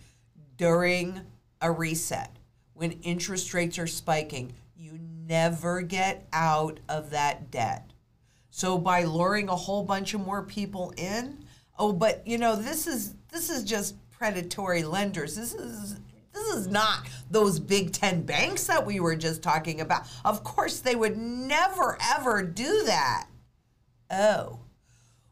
during 0.57 1.21
a 1.61 1.71
reset 1.71 2.36
when 2.77 2.91
interest 3.01 3.53
rates 3.53 3.79
are 3.79 3.87
spiking. 3.87 4.53
You 4.75 4.99
never 5.27 5.81
get 5.81 6.27
out 6.31 6.79
of 6.87 7.09
that 7.09 7.51
debt. 7.51 7.91
So 8.51 8.77
by 8.77 9.03
luring 9.03 9.49
a 9.49 9.55
whole 9.55 9.83
bunch 9.83 10.13
of 10.13 10.21
more 10.21 10.43
people 10.43 10.93
in, 10.95 11.43
oh, 11.77 11.91
but 11.91 12.25
you 12.25 12.37
know 12.37 12.55
this 12.55 12.87
is 12.87 13.13
this 13.31 13.49
is 13.49 13.63
just 13.63 13.95
predatory 14.11 14.83
lenders. 14.83 15.35
This 15.35 15.53
is 15.53 15.99
this 16.33 16.47
is 16.55 16.67
not 16.67 17.07
those 17.31 17.59
big 17.59 17.91
10 17.91 18.21
banks 18.21 18.65
that 18.65 18.85
we 18.85 18.99
were 18.99 19.15
just 19.15 19.41
talking 19.41 19.81
about. 19.81 20.03
Of 20.23 20.43
course, 20.43 20.79
they 20.79 20.95
would 20.95 21.17
never 21.17 21.97
ever 22.15 22.43
do 22.43 22.83
that. 22.85 23.27
Oh. 24.11 24.59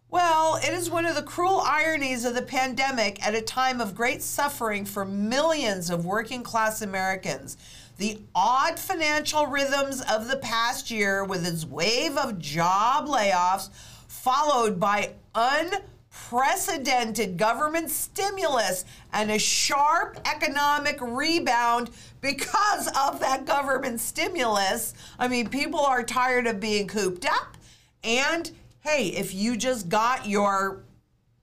Well, 0.09 0.57
it 0.57 0.73
is 0.73 0.89
one 0.89 1.05
of 1.05 1.15
the 1.15 1.23
cruel 1.23 1.61
ironies 1.61 2.25
of 2.25 2.35
the 2.35 2.41
pandemic 2.41 3.25
at 3.25 3.35
a 3.35 3.41
time 3.41 3.81
of 3.81 3.95
great 3.95 4.21
suffering 4.21 4.85
for 4.85 5.03
millions 5.03 5.89
of 5.89 6.05
working 6.05 6.43
class 6.43 6.81
Americans. 6.81 7.57
The 7.97 8.19
odd 8.33 8.77
financial 8.77 9.47
rhythms 9.47 10.01
of 10.01 10.27
the 10.27 10.37
past 10.37 10.91
year, 10.91 11.25
with 11.25 11.45
its 11.45 11.65
wave 11.65 12.17
of 12.17 12.39
job 12.39 13.07
layoffs, 13.07 13.69
followed 14.07 14.79
by 14.79 15.13
unprecedented 15.33 17.37
government 17.37 17.89
stimulus 17.89 18.85
and 19.11 19.31
a 19.31 19.39
sharp 19.39 20.19
economic 20.25 20.99
rebound 21.01 21.89
because 22.21 22.87
of 22.95 23.19
that 23.21 23.45
government 23.45 23.99
stimulus. 23.99 24.93
I 25.17 25.27
mean, 25.27 25.49
people 25.49 25.79
are 25.79 26.03
tired 26.03 26.45
of 26.47 26.59
being 26.59 26.87
cooped 26.87 27.25
up 27.25 27.57
and 28.03 28.51
hey, 28.85 29.07
if 29.07 29.33
you 29.33 29.57
just 29.57 29.89
got 29.89 30.27
your 30.27 30.83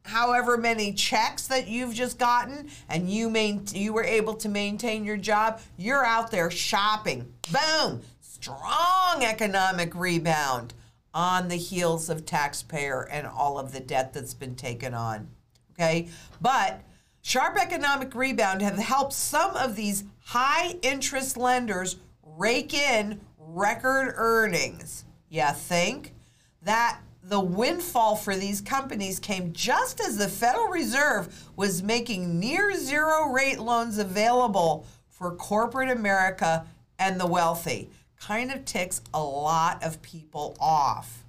however 0.04 0.56
many 0.56 0.92
checks 0.92 1.48
that 1.48 1.66
you've 1.66 1.92
just 1.92 2.16
gotten 2.16 2.68
and 2.88 3.10
you 3.10 3.28
main, 3.28 3.64
you 3.74 3.92
were 3.92 4.04
able 4.04 4.34
to 4.34 4.48
maintain 4.48 5.04
your 5.04 5.16
job, 5.16 5.60
you're 5.76 6.04
out 6.04 6.30
there 6.30 6.52
shopping. 6.52 7.32
Boom! 7.50 8.00
Strong 8.20 9.24
economic 9.24 9.92
rebound 9.96 10.72
on 11.12 11.48
the 11.48 11.56
heels 11.56 12.08
of 12.08 12.24
taxpayer 12.24 13.08
and 13.10 13.26
all 13.26 13.58
of 13.58 13.72
the 13.72 13.80
debt 13.80 14.12
that's 14.12 14.34
been 14.34 14.54
taken 14.54 14.94
on. 14.94 15.28
Okay? 15.72 16.08
But 16.40 16.80
sharp 17.22 17.56
economic 17.60 18.14
rebound 18.14 18.62
have 18.62 18.78
helped 18.78 19.14
some 19.14 19.56
of 19.56 19.74
these 19.74 20.04
high 20.26 20.76
interest 20.82 21.36
lenders 21.36 21.96
rake 22.22 22.72
in 22.72 23.20
record 23.36 24.14
earnings. 24.16 25.04
You 25.28 25.48
think? 25.54 26.14
That 26.62 27.00
the 27.22 27.40
windfall 27.40 28.16
for 28.16 28.34
these 28.34 28.60
companies 28.60 29.20
came 29.20 29.52
just 29.52 30.00
as 30.00 30.16
the 30.18 30.28
Federal 30.28 30.68
Reserve 30.68 31.32
was 31.54 31.82
making 31.82 32.40
near 32.40 32.74
zero 32.74 33.30
rate 33.30 33.60
loans 33.60 33.98
available 33.98 34.86
for 35.08 35.30
corporate 35.36 35.90
America 35.90 36.66
and 36.98 37.20
the 37.20 37.26
wealthy. 37.26 37.90
Kind 38.18 38.50
of 38.50 38.64
ticks 38.64 39.00
a 39.14 39.22
lot 39.22 39.82
of 39.84 40.02
people 40.02 40.56
off. 40.60 41.24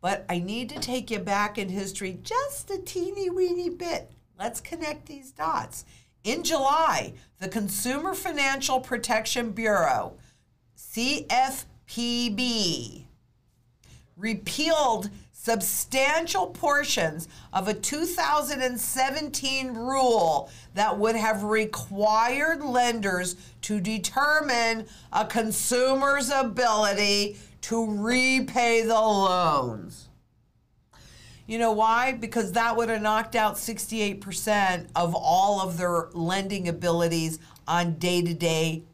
But 0.00 0.24
I 0.28 0.38
need 0.38 0.68
to 0.68 0.78
take 0.78 1.10
you 1.10 1.18
back 1.18 1.58
in 1.58 1.68
history 1.68 2.18
just 2.22 2.70
a 2.70 2.78
teeny 2.78 3.30
weeny 3.30 3.70
bit. 3.70 4.12
Let's 4.38 4.60
connect 4.60 5.06
these 5.06 5.32
dots. 5.32 5.84
In 6.24 6.42
July, 6.42 7.14
the 7.38 7.48
Consumer 7.48 8.14
Financial 8.14 8.80
Protection 8.80 9.50
Bureau, 9.50 10.14
CFPB, 10.76 11.64
repealed 14.16 15.10
substantial 15.32 16.46
portions 16.46 17.28
of 17.52 17.68
a 17.68 17.74
2017 17.74 19.74
rule 19.74 20.50
that 20.72 20.98
would 20.98 21.16
have 21.16 21.42
required 21.42 22.62
lenders 22.62 23.36
to 23.60 23.80
determine 23.80 24.86
a 25.12 25.26
consumer's 25.26 26.30
ability 26.30 27.36
to 27.60 27.86
repay 27.86 28.82
the 28.82 28.94
loans. 28.94 30.08
You 31.46 31.58
know 31.58 31.72
why? 31.72 32.12
Because 32.12 32.52
that 32.52 32.76
would 32.76 32.88
have 32.88 33.02
knocked 33.02 33.34
out 33.34 33.56
68% 33.56 34.88
of 34.96 35.14
all 35.14 35.60
of 35.60 35.76
their 35.76 36.08
lending 36.14 36.68
abilities 36.68 37.38
on 37.68 37.98
day-to-day 37.98 38.84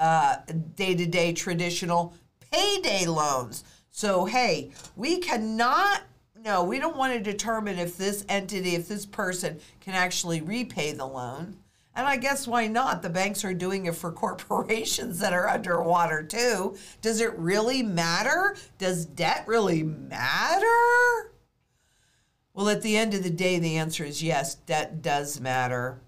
uh, 0.00 0.36
day-to-day 0.74 1.32
traditional 1.32 2.14
payday 2.50 3.06
loans. 3.06 3.62
So, 3.96 4.24
hey, 4.24 4.72
we 4.96 5.18
cannot, 5.18 6.02
no, 6.36 6.64
we 6.64 6.80
don't 6.80 6.96
want 6.96 7.12
to 7.12 7.20
determine 7.20 7.78
if 7.78 7.96
this 7.96 8.24
entity, 8.28 8.74
if 8.74 8.88
this 8.88 9.06
person 9.06 9.60
can 9.80 9.94
actually 9.94 10.40
repay 10.40 10.90
the 10.90 11.06
loan. 11.06 11.58
And 11.94 12.04
I 12.04 12.16
guess 12.16 12.48
why 12.48 12.66
not? 12.66 13.02
The 13.02 13.08
banks 13.08 13.44
are 13.44 13.54
doing 13.54 13.86
it 13.86 13.94
for 13.94 14.10
corporations 14.12 15.20
that 15.20 15.32
are 15.32 15.48
underwater 15.48 16.24
too. 16.24 16.76
Does 17.02 17.20
it 17.20 17.38
really 17.38 17.84
matter? 17.84 18.56
Does 18.78 19.06
debt 19.06 19.44
really 19.46 19.84
matter? 19.84 21.30
Well, 22.52 22.70
at 22.70 22.82
the 22.82 22.96
end 22.96 23.14
of 23.14 23.22
the 23.22 23.30
day, 23.30 23.60
the 23.60 23.76
answer 23.76 24.02
is 24.02 24.24
yes, 24.24 24.56
debt 24.56 25.02
does 25.02 25.38
matter. 25.38 26.00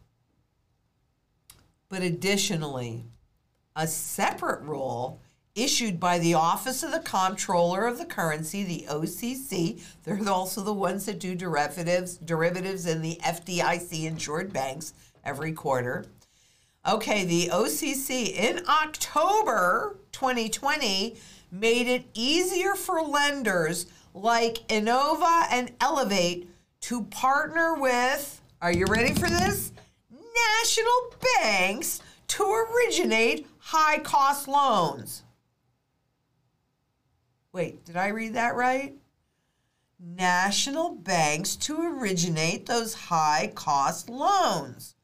But 1.89 2.03
additionally, 2.03 3.05
a 3.77 3.87
separate 3.87 4.63
rule 4.63 5.21
issued 5.57 5.99
by 5.99 6.19
the 6.19 6.35
Office 6.35 6.83
of 6.83 6.93
the 6.93 7.01
Comptroller 7.01 7.87
of 7.87 7.99
the 7.99 8.05
Currency, 8.05 8.63
the 8.63 8.87
OCC. 8.89 9.81
They're 10.05 10.29
also 10.29 10.63
the 10.63 10.73
ones 10.73 11.07
that 11.07 11.19
do 11.19 11.35
derivatives, 11.35 12.19
derivatives 12.19 12.87
in 12.87 13.03
the 13.03 13.19
FDIC 13.25 14.05
insured 14.05 14.53
banks 14.53 14.93
every 15.25 15.53
quarter. 15.53 16.05
Okay, 16.87 17.25
the 17.25 17.49
OCC 17.49 18.33
in 18.33 18.63
October 18.69 19.99
2020 20.13 21.17
made 21.51 21.89
it 21.89 22.05
easier 22.15 22.75
for 22.75 23.03
lenders 23.03 23.87
like 24.15 24.59
Enova 24.69 25.47
and 25.51 25.73
Elevate 25.81 26.49
to 26.83 27.03
partner 27.05 27.75
with, 27.75 28.41
are 28.63 28.73
you 28.73 28.87
ready 28.87 29.13
for 29.15 29.29
this? 29.29 29.73
National 30.11 31.15
banks 31.41 32.01
to 32.29 32.45
originate 32.45 33.47
high 33.59 33.99
cost 33.99 34.47
loans. 34.47 35.25
Wait, 37.57 37.87
did 37.87 37.97
I 37.97 38.09
read 38.09 38.35
that 38.35 38.55
right? 38.55 38.93
National 39.99 40.91
banks 40.91 41.57
to 41.57 41.81
originate 41.81 42.67
those 42.67 42.93
high 42.93 43.51
cost 43.55 44.11
loans. 44.11 44.95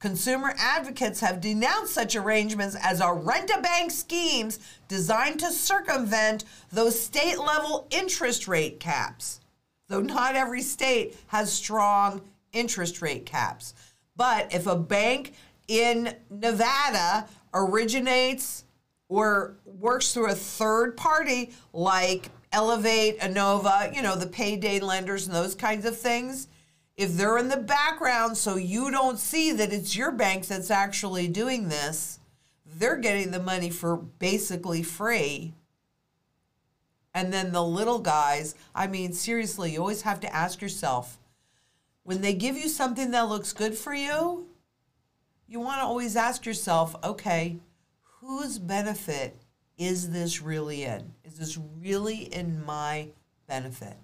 Consumer 0.00 0.56
advocates 0.58 1.20
have 1.20 1.40
denounced 1.40 1.94
such 1.94 2.16
arrangements 2.16 2.76
as 2.82 3.00
a 3.00 3.12
rent 3.12 3.48
a 3.56 3.60
bank 3.60 3.92
schemes 3.92 4.58
designed 4.88 5.38
to 5.38 5.52
circumvent 5.52 6.44
those 6.72 7.00
state 7.00 7.38
level 7.38 7.86
interest 7.92 8.48
rate 8.48 8.80
caps. 8.80 9.38
Though 9.86 10.02
not 10.02 10.34
every 10.34 10.62
state 10.62 11.16
has 11.28 11.52
strong 11.52 12.22
interest 12.52 13.02
rate 13.02 13.24
caps. 13.24 13.72
But 14.16 14.52
if 14.52 14.66
a 14.66 14.74
bank 14.74 15.34
in 15.68 16.16
Nevada 16.28 17.28
originates 17.54 18.64
or 19.08 19.56
works 19.64 20.12
through 20.12 20.30
a 20.30 20.34
third 20.34 20.96
party 20.96 21.52
like 21.72 22.30
Elevate, 22.52 23.18
Enova, 23.20 23.94
you 23.94 24.02
know, 24.02 24.16
the 24.16 24.26
payday 24.26 24.80
lenders 24.80 25.26
and 25.26 25.34
those 25.34 25.54
kinds 25.54 25.84
of 25.84 25.96
things, 25.96 26.48
if 26.96 27.14
they're 27.14 27.38
in 27.38 27.48
the 27.48 27.56
background 27.56 28.36
so 28.36 28.56
you 28.56 28.90
don't 28.90 29.18
see 29.18 29.52
that 29.52 29.72
it's 29.72 29.96
your 29.96 30.12
bank 30.12 30.46
that's 30.46 30.70
actually 30.70 31.26
doing 31.26 31.68
this, 31.68 32.20
they're 32.64 32.96
getting 32.96 33.30
the 33.30 33.40
money 33.40 33.70
for 33.70 33.96
basically 33.96 34.82
free. 34.82 35.52
And 37.12 37.32
then 37.32 37.52
the 37.52 37.62
little 37.62 38.00
guys, 38.00 38.54
I 38.74 38.86
mean, 38.86 39.12
seriously, 39.12 39.72
you 39.72 39.80
always 39.80 40.02
have 40.02 40.20
to 40.20 40.34
ask 40.34 40.60
yourself 40.60 41.18
when 42.04 42.20
they 42.20 42.34
give 42.34 42.56
you 42.56 42.68
something 42.68 43.10
that 43.10 43.28
looks 43.28 43.52
good 43.52 43.74
for 43.74 43.94
you, 43.94 44.46
you 45.48 45.58
want 45.58 45.80
to 45.80 45.84
always 45.84 46.16
ask 46.16 46.46
yourself, 46.46 46.94
okay, 47.02 47.56
whose 48.24 48.58
benefit 48.58 49.36
is 49.76 50.10
this 50.10 50.40
really 50.40 50.84
in? 50.84 51.12
Is 51.24 51.34
this 51.34 51.58
really 51.80 52.32
in 52.34 52.64
my 52.64 53.08
benefit? 53.46 53.96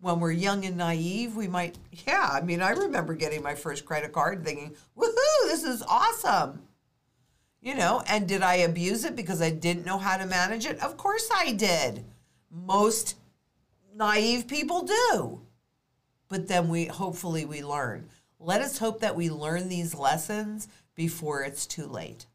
When 0.00 0.20
we're 0.20 0.32
young 0.32 0.64
and 0.64 0.76
naive, 0.76 1.36
we 1.36 1.48
might, 1.48 1.78
yeah, 2.06 2.28
I 2.32 2.42
mean, 2.42 2.60
I 2.60 2.70
remember 2.70 3.14
getting 3.14 3.42
my 3.42 3.54
first 3.54 3.86
credit 3.86 4.12
card 4.12 4.38
and 4.38 4.46
thinking, 4.46 4.74
woohoo, 4.98 5.44
this 5.44 5.64
is 5.64 5.82
awesome. 5.82 6.62
You 7.62 7.74
know, 7.74 8.02
and 8.08 8.28
did 8.28 8.42
I 8.42 8.56
abuse 8.56 9.04
it 9.04 9.16
because 9.16 9.40
I 9.40 9.50
didn't 9.50 9.86
know 9.86 9.96
how 9.96 10.18
to 10.18 10.26
manage 10.26 10.66
it? 10.66 10.78
Of 10.80 10.98
course 10.98 11.30
I 11.34 11.52
did. 11.52 12.04
Most 12.50 13.16
naive 13.94 14.46
people 14.46 14.82
do. 14.82 15.40
But 16.28 16.48
then 16.48 16.68
we 16.68 16.86
hopefully 16.86 17.46
we 17.46 17.62
learn. 17.62 18.08
Let 18.38 18.60
us 18.60 18.76
hope 18.76 19.00
that 19.00 19.16
we 19.16 19.30
learn 19.30 19.70
these 19.70 19.94
lessons 19.94 20.68
before 20.94 21.42
it's 21.42 21.66
too 21.66 21.86
late. 21.86 22.26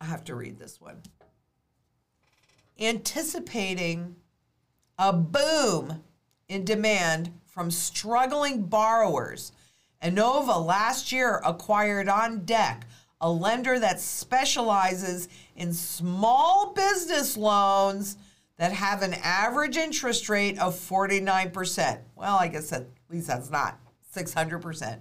I 0.00 0.04
have 0.04 0.24
to 0.24 0.34
read 0.34 0.58
this 0.58 0.80
one. 0.80 1.02
Anticipating 2.78 4.16
a 4.98 5.12
boom 5.12 6.02
in 6.48 6.64
demand 6.64 7.32
from 7.46 7.70
struggling 7.70 8.62
borrowers, 8.62 9.52
Enova 10.02 10.64
last 10.64 11.10
year 11.10 11.40
acquired 11.44 12.06
OnDeck, 12.06 12.82
a 13.20 13.30
lender 13.30 13.80
that 13.80 14.00
specializes 14.00 15.28
in 15.56 15.72
small 15.72 16.72
business 16.72 17.36
loans 17.36 18.16
that 18.58 18.72
have 18.72 19.02
an 19.02 19.14
average 19.22 19.76
interest 19.76 20.28
rate 20.28 20.58
of 20.58 20.74
49%. 20.74 22.00
Well, 22.16 22.36
I 22.36 22.48
guess 22.48 22.72
at 22.72 22.86
least 23.08 23.28
that's 23.28 23.50
not 23.50 23.78
600%. 24.14 24.98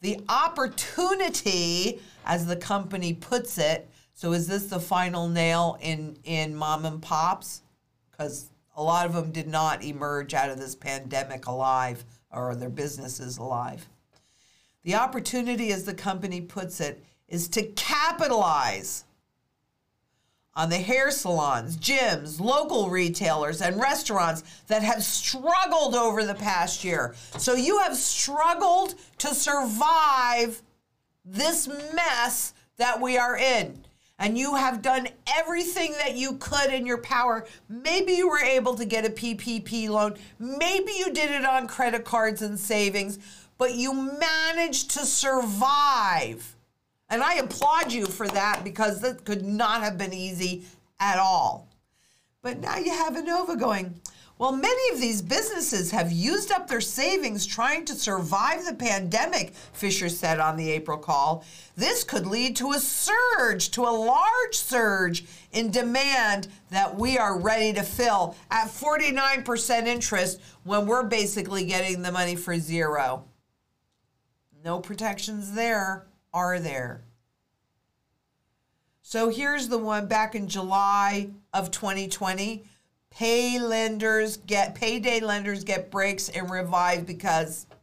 The 0.00 0.20
opportunity, 0.28 2.00
as 2.24 2.46
the 2.46 2.56
company 2.56 3.14
puts 3.14 3.58
it, 3.58 3.88
so 4.14 4.32
is 4.32 4.46
this 4.46 4.66
the 4.66 4.80
final 4.80 5.28
nail 5.28 5.78
in, 5.80 6.16
in 6.24 6.54
mom 6.54 6.84
and 6.84 7.02
pops? 7.02 7.62
Because 8.10 8.50
a 8.76 8.82
lot 8.82 9.06
of 9.06 9.12
them 9.12 9.30
did 9.30 9.48
not 9.48 9.84
emerge 9.84 10.34
out 10.34 10.50
of 10.50 10.58
this 10.58 10.74
pandemic 10.74 11.46
alive 11.46 12.04
or 12.30 12.54
their 12.54 12.70
businesses 12.70 13.38
alive. 13.38 13.86
The 14.84 14.94
opportunity, 14.94 15.72
as 15.72 15.84
the 15.84 15.94
company 15.94 16.40
puts 16.40 16.80
it, 16.80 17.02
is 17.28 17.48
to 17.48 17.62
capitalize 17.62 19.04
on 20.56 20.70
the 20.70 20.78
hair 20.78 21.10
salons, 21.10 21.76
gyms, 21.76 22.40
local 22.40 22.88
retailers, 22.88 23.60
and 23.60 23.80
restaurants 23.80 24.44
that 24.68 24.82
have 24.82 25.02
struggled 25.02 25.94
over 25.94 26.24
the 26.24 26.34
past 26.34 26.84
year. 26.84 27.14
So 27.38 27.54
you 27.54 27.78
have 27.78 27.96
struggled 27.96 28.94
to 29.18 29.34
survive 29.34 30.62
this 31.24 31.66
mess 31.66 32.54
that 32.76 33.00
we 33.00 33.18
are 33.18 33.36
in. 33.36 33.84
And 34.20 34.38
you 34.38 34.54
have 34.54 34.80
done 34.80 35.08
everything 35.36 35.92
that 35.98 36.14
you 36.16 36.34
could 36.34 36.72
in 36.72 36.86
your 36.86 36.98
power. 36.98 37.46
Maybe 37.68 38.12
you 38.12 38.28
were 38.28 38.38
able 38.38 38.76
to 38.76 38.84
get 38.84 39.04
a 39.04 39.10
PPP 39.10 39.88
loan. 39.88 40.14
Maybe 40.38 40.92
you 40.92 41.12
did 41.12 41.32
it 41.32 41.44
on 41.44 41.66
credit 41.66 42.04
cards 42.04 42.40
and 42.40 42.58
savings, 42.58 43.18
but 43.58 43.74
you 43.74 43.92
managed 43.92 44.92
to 44.92 45.00
survive 45.00 46.56
and 47.14 47.22
I 47.22 47.34
applaud 47.34 47.92
you 47.92 48.06
for 48.06 48.26
that 48.26 48.64
because 48.64 49.00
that 49.00 49.24
could 49.24 49.44
not 49.44 49.82
have 49.82 49.96
been 49.96 50.12
easy 50.12 50.64
at 50.98 51.16
all. 51.16 51.68
But 52.42 52.58
now 52.58 52.76
you 52.76 52.90
have 52.90 53.14
Enova 53.14 53.56
going, 53.56 54.00
well, 54.36 54.50
many 54.50 54.92
of 54.92 55.00
these 55.00 55.22
businesses 55.22 55.92
have 55.92 56.10
used 56.10 56.50
up 56.50 56.66
their 56.66 56.80
savings 56.80 57.46
trying 57.46 57.84
to 57.84 57.94
survive 57.94 58.64
the 58.64 58.74
pandemic, 58.74 59.54
Fisher 59.54 60.08
said 60.08 60.40
on 60.40 60.56
the 60.56 60.68
April 60.72 60.98
call. 60.98 61.44
This 61.76 62.02
could 62.02 62.26
lead 62.26 62.56
to 62.56 62.72
a 62.72 62.80
surge, 62.80 63.70
to 63.70 63.82
a 63.82 63.94
large 63.94 64.56
surge 64.56 65.24
in 65.52 65.70
demand 65.70 66.48
that 66.70 66.96
we 66.96 67.16
are 67.16 67.38
ready 67.38 67.72
to 67.74 67.84
fill 67.84 68.34
at 68.50 68.66
49% 68.66 69.86
interest 69.86 70.40
when 70.64 70.84
we're 70.84 71.04
basically 71.04 71.64
getting 71.64 72.02
the 72.02 72.10
money 72.10 72.34
for 72.34 72.58
zero. 72.58 73.24
No 74.64 74.80
protections 74.80 75.52
there 75.52 76.06
are 76.34 76.58
there? 76.58 77.04
So 79.00 79.28
here's 79.28 79.68
the 79.68 79.78
one 79.78 80.08
back 80.08 80.34
in 80.34 80.48
July 80.48 81.30
of 81.52 81.70
2020. 81.70 82.64
Pay 83.10 83.60
lenders 83.60 84.38
get 84.38 84.74
payday 84.74 85.20
lenders 85.20 85.62
get 85.62 85.90
breaks 85.90 86.28
and 86.28 86.50
revive 86.50 87.06
because 87.06 87.66
it 87.70 87.76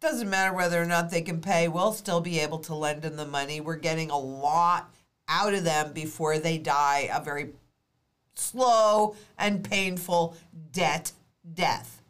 doesn't 0.00 0.28
matter 0.28 0.52
whether 0.52 0.82
or 0.82 0.86
not 0.86 1.10
they 1.10 1.22
can 1.22 1.40
pay, 1.40 1.68
we'll 1.68 1.92
still 1.92 2.20
be 2.20 2.40
able 2.40 2.58
to 2.58 2.74
lend 2.74 3.02
them 3.02 3.14
the 3.14 3.24
money. 3.24 3.60
We're 3.60 3.76
getting 3.76 4.10
a 4.10 4.18
lot 4.18 4.92
out 5.28 5.54
of 5.54 5.62
them 5.62 5.92
before 5.92 6.38
they 6.38 6.58
die 6.58 7.08
a 7.12 7.22
very 7.22 7.50
slow 8.34 9.14
and 9.38 9.62
painful 9.62 10.36
debt 10.72 11.12
death. 11.54 12.01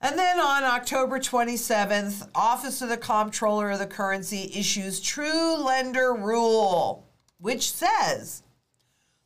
And 0.00 0.16
then 0.16 0.38
on 0.38 0.62
October 0.62 1.18
27th, 1.18 2.28
Office 2.32 2.80
of 2.82 2.88
the 2.88 2.96
Comptroller 2.96 3.70
of 3.70 3.80
the 3.80 3.86
Currency 3.86 4.50
issues 4.54 5.00
True 5.00 5.56
Lender 5.56 6.14
Rule, 6.14 7.04
which 7.40 7.72
says 7.72 8.44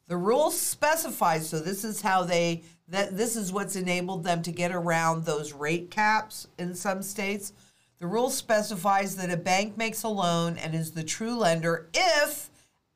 the 0.09 0.17
rule 0.17 0.51
specifies, 0.51 1.49
so 1.49 1.61
this 1.61 1.85
is 1.85 2.01
how 2.01 2.23
they, 2.23 2.63
that 2.89 3.19
this 3.19 3.37
is 3.37 3.53
what's 3.53 3.77
enabled 3.77 4.25
them 4.25 4.41
to 4.43 4.51
get 4.51 4.73
around 4.73 5.25
those 5.25 5.53
rate 5.53 5.91
caps 5.91 6.49
in 6.59 6.75
some 6.75 7.03
states. 7.03 7.53
The 7.99 8.07
rule 8.07 8.31
specifies 8.31 9.17
that 9.17 9.31
a 9.31 9.37
bank 9.37 9.77
makes 9.77 10.03
a 10.03 10.09
loan 10.09 10.57
and 10.57 10.75
is 10.75 10.93
the 10.93 11.05
true 11.05 11.37
lender 11.37 11.91
if, 11.93 12.49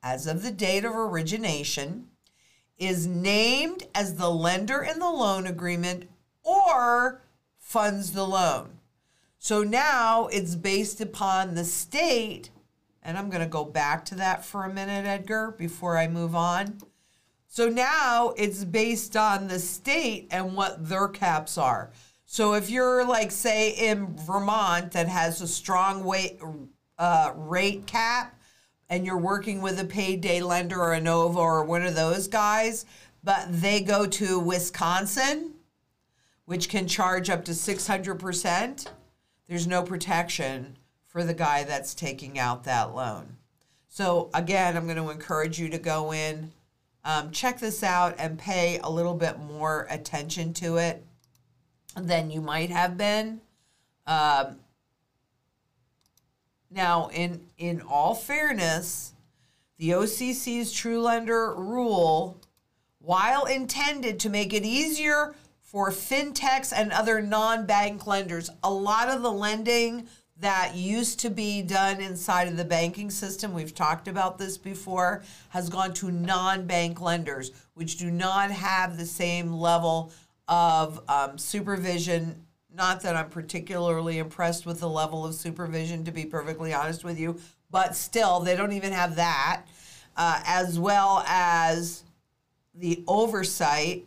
as 0.03 0.27
of 0.27 0.43
the 0.43 0.51
date 0.51 0.87
of 0.87 0.97
origination, 0.97 2.09
is 2.79 3.07
named 3.07 3.87
as 3.95 4.15
the 4.15 4.31
lender 4.31 4.83
in 4.83 4.99
the 4.99 5.11
loan 5.11 5.47
agreement 5.47 6.09
or 6.43 7.21
funds 7.67 8.13
the 8.13 8.25
loan. 8.25 8.79
So 9.41 9.65
now 9.65 10.29
it's 10.29 10.55
based 10.55 11.01
upon 11.01 11.57
the 11.57 11.65
state, 11.65 12.51
and 13.03 13.19
I'm 13.19 13.29
going 13.29 13.43
to 13.43 13.49
go 13.49 13.65
back 13.65 14.05
to 14.05 14.15
that 14.15 14.45
for 14.45 14.63
a 14.63 14.73
minute, 14.73 15.05
Edgar, 15.05 15.53
before 15.59 15.99
I 15.99 16.07
move 16.07 16.37
on. 16.37 16.79
So 17.49 17.69
now 17.69 18.35
it's 18.37 18.65
based 18.65 19.17
on 19.17 19.49
the 19.49 19.59
state 19.59 20.29
and 20.31 20.55
what 20.55 20.89
their 20.89 21.09
caps 21.09 21.59
are. 21.59 21.91
So 22.25 22.55
if 22.55 22.71
you're 22.71 23.05
like, 23.05 23.33
say, 23.33 23.71
in 23.71 24.17
Vermont 24.17 24.93
that 24.93 25.09
has 25.09 25.41
a 25.41 25.49
strong 25.49 26.05
weight, 26.05 26.41
uh, 27.01 27.33
rate 27.35 27.85
cap, 27.89 28.39
and 28.89 29.05
you're 29.05 29.19
working 29.19 29.61
with 29.61 29.81
a 29.81 29.85
payday 29.85 30.41
lender 30.41 30.81
or 30.81 30.93
a 30.93 31.01
Nova 31.01 31.41
or 31.41 31.65
one 31.65 31.85
of 31.85 31.97
those 31.97 32.29
guys, 32.29 32.87
but 33.25 33.47
they 33.51 33.81
go 33.81 34.07
to 34.07 34.39
Wisconsin, 34.39 35.56
which 36.47 36.69
can 36.69 36.89
charge 36.89 37.29
up 37.29 37.45
to 37.45 37.53
600%, 37.53 38.87
there's 39.49 39.67
no 39.67 39.83
protection 39.83 40.77
for 41.07 41.23
the 41.23 41.35
guy 41.35 41.65
that's 41.65 41.95
taking 41.95 42.39
out 42.39 42.65
that 42.65 42.95
loan. 42.95 43.37
So, 43.89 44.31
again, 44.35 44.77
I'm 44.77 44.85
going 44.85 44.97
to 44.97 45.11
encourage 45.11 45.59
you 45.59 45.69
to 45.71 45.79
go 45.79 46.13
in, 46.13 46.53
um, 47.05 47.31
check 47.31 47.61
this 47.61 47.83
out, 47.83 48.15
and 48.19 48.39
pay 48.39 48.79
a 48.83 48.91
little 48.91 49.15
bit 49.15 49.39
more 49.39 49.87
attention 49.91 50.53
to 50.55 50.77
it. 50.79 51.05
than 51.97 52.31
you 52.31 52.43
might 52.43 52.69
have 52.69 52.99
been. 52.99 53.41
Um, 54.07 54.59
now, 56.71 57.09
in 57.09 57.41
in 57.57 57.81
all 57.81 58.15
fairness, 58.15 59.15
the 59.79 59.91
OCC's 59.91 60.73
True 60.73 61.01
Lender 61.01 61.55
rule, 61.55 62.39
while 62.99 63.47
intended 63.47 64.21
to 64.21 64.29
make 64.29 64.53
it 64.53 64.65
easier 64.65 65.35
for 65.77 65.91
fintechs 65.91 66.73
and 66.75 66.91
other 66.91 67.21
non-bank 67.21 68.07
lenders, 68.07 68.49
a 68.65 68.73
lot 68.73 69.11
of 69.11 69.21
the 69.21 69.31
lending 69.31 70.09
that 70.41 70.75
used 70.75 71.21
to 71.21 71.29
be 71.29 71.61
done 71.61 72.01
inside 72.01 72.49
of 72.49 72.57
the 72.57 72.65
banking 72.65 73.11
system, 73.11 73.53
we've 73.53 73.75
talked 73.75 74.09
about 74.09 74.39
this 74.39 74.57
before, 74.57 75.23
has 75.51 75.69
gone 75.69 75.93
to 75.93 76.11
non-bank 76.11 76.99
lenders, 76.99 77.51
which 77.75 77.99
do 77.99 78.11
not 78.11 78.51
have 78.51 78.97
the 78.97 79.05
same 79.05 79.53
level 79.53 80.11
of 80.49 80.99
um, 81.11 81.37
supervision 81.37 82.47
not 82.75 83.03
that 83.03 83.15
I'm 83.15 83.29
particularly 83.29 84.17
impressed 84.17 84.65
with 84.65 84.81
the 84.81 84.89
level 84.89 85.27
of 85.27 85.35
supervision, 85.35 86.07
to 86.07 86.11
be 86.11 86.25
perfectly 86.25 86.73
honest 86.73 87.05
with 87.05 87.21
you, 87.21 87.39
but 87.71 87.95
still, 87.95 88.41
they 88.41 88.57
don't 88.57 88.73
even 88.73 88.93
have 88.93 89.17
that, 89.17 89.65
uh, 90.17 90.41
as 90.47 90.79
well 90.79 91.23
as 91.29 92.03
the 92.75 93.05
oversight. 93.07 94.07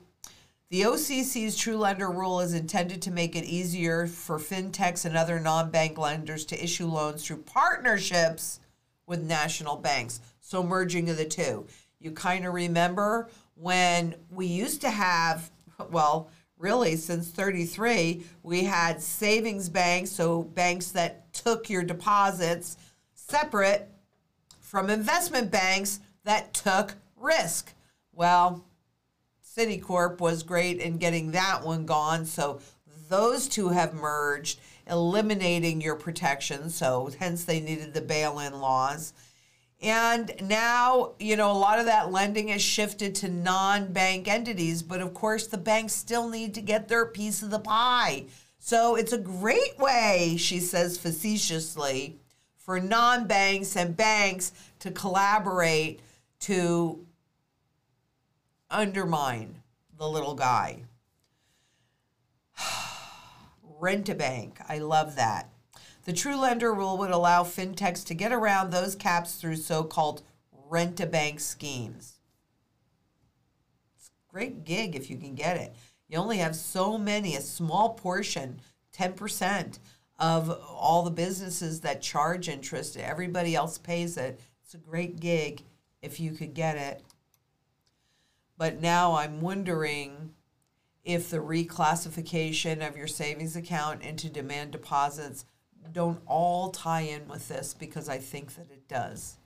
The 0.69 0.81
OCC's 0.81 1.57
True 1.57 1.77
Lender 1.77 2.11
rule 2.11 2.41
is 2.41 2.53
intended 2.53 3.01
to 3.01 3.11
make 3.11 3.35
it 3.35 3.43
easier 3.43 4.05
for 4.05 4.37
fintechs 4.37 5.03
and 5.03 5.17
other 5.17 5.39
non 5.39 5.71
bank 5.71 5.97
lenders 5.97 6.45
to 6.45 6.63
issue 6.63 6.85
loans 6.85 7.25
through 7.25 7.37
partnerships 7.37 8.59
with 9.07 9.23
national 9.23 9.77
banks. 9.77 10.21
So, 10.41 10.61
merging 10.61 11.09
of 11.09 11.17
the 11.17 11.25
two. 11.25 11.65
You 11.99 12.11
kind 12.11 12.45
of 12.45 12.53
remember 12.53 13.29
when 13.55 14.13
we 14.29 14.45
used 14.45 14.81
to 14.81 14.91
have, 14.91 15.49
well, 15.89 16.29
really 16.59 16.97
since 16.97 17.29
33 17.29 18.21
we 18.43 18.65
had 18.65 19.01
savings 19.01 19.69
banks 19.69 20.11
so 20.11 20.43
banks 20.43 20.91
that 20.91 21.31
took 21.31 21.69
your 21.69 21.83
deposits 21.83 22.75
separate 23.13 23.89
from 24.59 24.89
investment 24.89 25.49
banks 25.49 26.01
that 26.25 26.53
took 26.53 26.95
risk 27.15 27.73
well 28.11 28.65
citicorp 29.57 30.19
was 30.19 30.43
great 30.43 30.79
in 30.79 30.97
getting 30.97 31.31
that 31.31 31.63
one 31.63 31.85
gone. 31.85 32.25
So 32.25 32.59
those 33.09 33.47
two 33.47 33.69
have 33.69 33.93
merged 33.93 34.59
eliminating 34.87 35.81
your 35.81 35.95
protection. 35.95 36.69
So 36.69 37.11
hence 37.19 37.43
they 37.43 37.59
needed 37.59 37.93
the 37.93 38.01
bail-in 38.01 38.59
laws. 38.59 39.13
And 39.81 40.33
now, 40.41 41.13
you 41.19 41.37
know, 41.37 41.51
a 41.51 41.53
lot 41.53 41.79
of 41.79 41.85
that 41.85 42.11
lending 42.11 42.49
has 42.49 42.61
shifted 42.61 43.15
to 43.15 43.29
non 43.29 43.93
bank 43.93 44.27
entities, 44.27 44.83
but 44.83 44.99
of 44.99 45.13
course, 45.13 45.47
the 45.47 45.57
banks 45.57 45.93
still 45.93 46.27
need 46.27 46.53
to 46.55 46.61
get 46.61 46.89
their 46.89 47.05
piece 47.05 47.41
of 47.41 47.49
the 47.49 47.59
pie. 47.59 48.25
So 48.59 48.95
it's 48.95 49.13
a 49.13 49.17
great 49.17 49.79
way, 49.79 50.35
she 50.37 50.59
says 50.59 50.97
facetiously, 50.97 52.17
for 52.57 52.81
non 52.81 53.25
banks 53.25 53.77
and 53.77 53.95
banks 53.95 54.51
to 54.79 54.91
collaborate 54.91 56.01
to 56.41 57.05
undermine 58.69 59.61
the 59.97 60.07
little 60.07 60.35
guy. 60.35 60.83
Rent 63.63 64.09
a 64.09 64.15
bank. 64.15 64.59
I 64.67 64.79
love 64.79 65.15
that. 65.15 65.49
The 66.05 66.13
true 66.13 66.37
lender 66.37 66.73
rule 66.73 66.97
would 66.97 67.11
allow 67.11 67.43
fintechs 67.43 68.05
to 68.05 68.13
get 68.13 68.31
around 68.31 68.71
those 68.71 68.95
caps 68.95 69.35
through 69.35 69.57
so 69.57 69.83
called 69.83 70.23
rent 70.51 70.99
a 70.99 71.05
bank 71.05 71.39
schemes. 71.39 72.19
It's 73.97 74.07
a 74.07 74.31
great 74.31 74.63
gig 74.63 74.95
if 74.95 75.09
you 75.09 75.17
can 75.17 75.35
get 75.35 75.57
it. 75.57 75.75
You 76.07 76.17
only 76.17 76.37
have 76.37 76.55
so 76.55 76.97
many, 76.97 77.35
a 77.35 77.41
small 77.41 77.93
portion, 77.93 78.61
10% 78.97 79.79
of 80.17 80.49
all 80.49 81.03
the 81.03 81.11
businesses 81.11 81.81
that 81.81 82.01
charge 82.01 82.49
interest. 82.49 82.97
Everybody 82.97 83.55
else 83.55 83.77
pays 83.77 84.17
it. 84.17 84.39
It's 84.63 84.73
a 84.73 84.79
great 84.79 85.19
gig 85.19 85.63
if 86.01 86.19
you 86.19 86.31
could 86.31 86.53
get 86.53 86.77
it. 86.77 87.03
But 88.59 88.81
now 88.81 89.15
I'm 89.15 89.39
wondering 89.39 90.33
if 91.05 91.29
the 91.29 91.37
reclassification 91.37 92.85
of 92.85 92.97
your 92.97 93.07
savings 93.07 93.55
account 93.55 94.03
into 94.03 94.29
demand 94.29 94.71
deposits 94.71 95.45
don't 95.93 96.21
all 96.27 96.69
tie 96.69 97.03
in 97.03 97.29
with 97.29 97.47
this 97.47 97.73
because 97.73 98.09
I 98.09 98.17
think 98.17 98.55
that 98.55 98.69
it 98.69 98.89
does. 98.89 99.37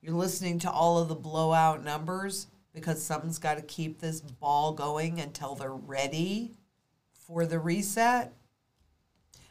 You're 0.00 0.14
listening 0.14 0.60
to 0.60 0.70
all 0.70 0.98
of 0.98 1.08
the 1.08 1.16
blowout 1.16 1.82
numbers 1.82 2.46
because 2.72 3.02
someone's 3.02 3.40
got 3.40 3.56
to 3.56 3.62
keep 3.62 3.98
this 3.98 4.20
ball 4.20 4.72
going 4.72 5.20
until 5.20 5.56
they're 5.56 5.74
ready 5.74 6.52
for 7.26 7.46
the 7.46 7.58
reset. 7.58 8.32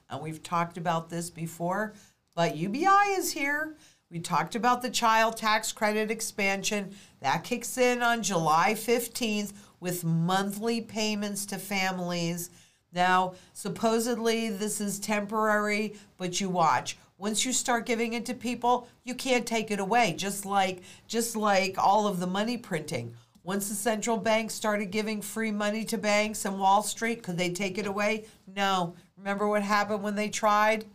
And 0.09 0.21
we've 0.21 0.41
talked 0.41 0.77
about 0.77 1.09
this 1.09 1.29
before, 1.29 1.95
but 2.33 2.55
UBI 2.55 3.11
is 3.17 3.33
here. 3.33 3.75
We 4.13 4.19
talked 4.19 4.53
about 4.53 4.83
the 4.83 4.91
child 4.91 5.37
tax 5.37 5.71
credit 5.71 6.11
expansion. 6.11 6.93
That 7.21 7.43
kicks 7.43 7.79
in 7.79 8.03
on 8.03 8.21
July 8.21 8.75
15th 8.75 9.53
with 9.79 10.03
monthly 10.03 10.81
payments 10.81 11.47
to 11.47 11.57
families 11.57 12.51
now, 12.93 13.33
supposedly 13.53 14.49
this 14.49 14.79
is 14.79 14.99
temporary, 14.99 15.95
but 16.17 16.39
you 16.39 16.47
watch. 16.47 16.95
Once 17.17 17.43
you 17.43 17.51
start 17.51 17.87
giving 17.87 18.13
it 18.13 18.23
to 18.27 18.35
people, 18.35 18.87
you 19.03 19.15
can't 19.15 19.47
take 19.47 19.71
it 19.71 19.79
away. 19.79 20.13
Just 20.15 20.45
like 20.45 20.83
just 21.07 21.35
like 21.35 21.75
all 21.79 22.05
of 22.05 22.19
the 22.19 22.27
money 22.27 22.55
printing. 22.55 23.15
Once 23.41 23.67
the 23.67 23.75
central 23.75 24.17
bank 24.17 24.51
started 24.51 24.91
giving 24.91 25.23
free 25.23 25.51
money 25.51 25.83
to 25.85 25.97
banks 25.97 26.45
and 26.45 26.59
Wall 26.59 26.83
Street, 26.83 27.23
could 27.23 27.37
they 27.37 27.49
take 27.49 27.79
it 27.79 27.87
away? 27.87 28.25
No. 28.45 28.93
Remember 29.17 29.47
what 29.47 29.63
happened 29.63 30.03
when 30.03 30.15
they 30.15 30.29
tried? 30.29 30.85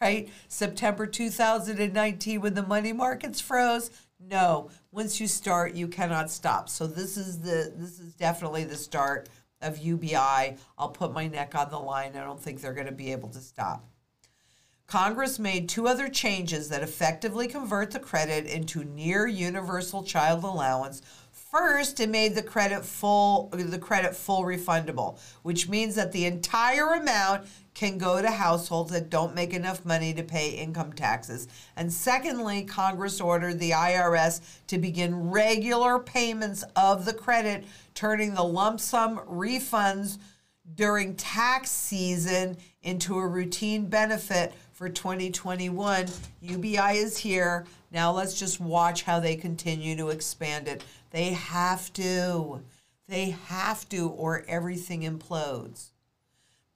Right? 0.00 0.28
September 0.48 1.06
2019 1.06 2.40
when 2.40 2.54
the 2.54 2.62
money 2.62 2.92
markets 2.92 3.40
froze? 3.40 3.90
No. 4.20 4.70
Once 4.92 5.20
you 5.20 5.26
start, 5.26 5.74
you 5.74 5.88
cannot 5.88 6.30
stop. 6.30 6.68
So 6.68 6.86
this 6.86 7.16
is 7.16 7.40
the 7.40 7.72
this 7.76 7.98
is 7.98 8.14
definitely 8.14 8.64
the 8.64 8.76
start 8.76 9.28
of 9.60 9.78
UBI, 9.78 10.56
I'll 10.76 10.90
put 10.92 11.12
my 11.12 11.26
neck 11.26 11.54
on 11.54 11.70
the 11.70 11.78
line. 11.78 12.16
I 12.16 12.24
don't 12.24 12.40
think 12.40 12.60
they're 12.60 12.72
going 12.72 12.86
to 12.86 12.92
be 12.92 13.12
able 13.12 13.28
to 13.30 13.40
stop. 13.40 13.84
Congress 14.86 15.38
made 15.38 15.68
two 15.68 15.86
other 15.86 16.08
changes 16.08 16.70
that 16.70 16.82
effectively 16.82 17.46
convert 17.46 17.90
the 17.90 17.98
credit 17.98 18.46
into 18.46 18.84
near 18.84 19.26
universal 19.26 20.02
child 20.02 20.44
allowance. 20.44 21.02
First, 21.50 21.98
it 21.98 22.10
made 22.10 22.34
the 22.34 22.42
credit 22.42 22.84
full 22.84 23.48
the 23.52 23.78
credit 23.78 24.14
full 24.14 24.42
refundable, 24.42 25.18
which 25.42 25.66
means 25.66 25.94
that 25.94 26.12
the 26.12 26.26
entire 26.26 26.92
amount 26.92 27.46
can 27.72 27.96
go 27.96 28.20
to 28.20 28.30
households 28.30 28.90
that 28.90 29.08
don't 29.08 29.34
make 29.34 29.54
enough 29.54 29.82
money 29.82 30.12
to 30.12 30.22
pay 30.22 30.50
income 30.50 30.92
taxes. 30.92 31.48
And 31.74 31.90
secondly, 31.90 32.64
Congress 32.64 33.18
ordered 33.18 33.60
the 33.60 33.70
IRS 33.70 34.42
to 34.66 34.76
begin 34.76 35.30
regular 35.30 35.98
payments 35.98 36.64
of 36.76 37.06
the 37.06 37.14
credit, 37.14 37.64
turning 37.94 38.34
the 38.34 38.44
lump 38.44 38.78
sum 38.78 39.18
refunds 39.20 40.18
during 40.74 41.14
tax 41.14 41.70
season 41.70 42.58
into 42.82 43.18
a 43.18 43.26
routine 43.26 43.86
benefit 43.86 44.52
for 44.78 44.88
2021. 44.88 46.06
UBI 46.40 46.98
is 46.98 47.18
here. 47.18 47.66
Now 47.90 48.12
let's 48.12 48.38
just 48.38 48.60
watch 48.60 49.02
how 49.02 49.18
they 49.18 49.34
continue 49.34 49.96
to 49.96 50.10
expand 50.10 50.68
it. 50.68 50.84
They 51.10 51.32
have 51.32 51.92
to. 51.94 52.62
They 53.08 53.30
have 53.30 53.88
to, 53.88 54.10
or 54.10 54.44
everything 54.46 55.02
implodes. 55.02 55.88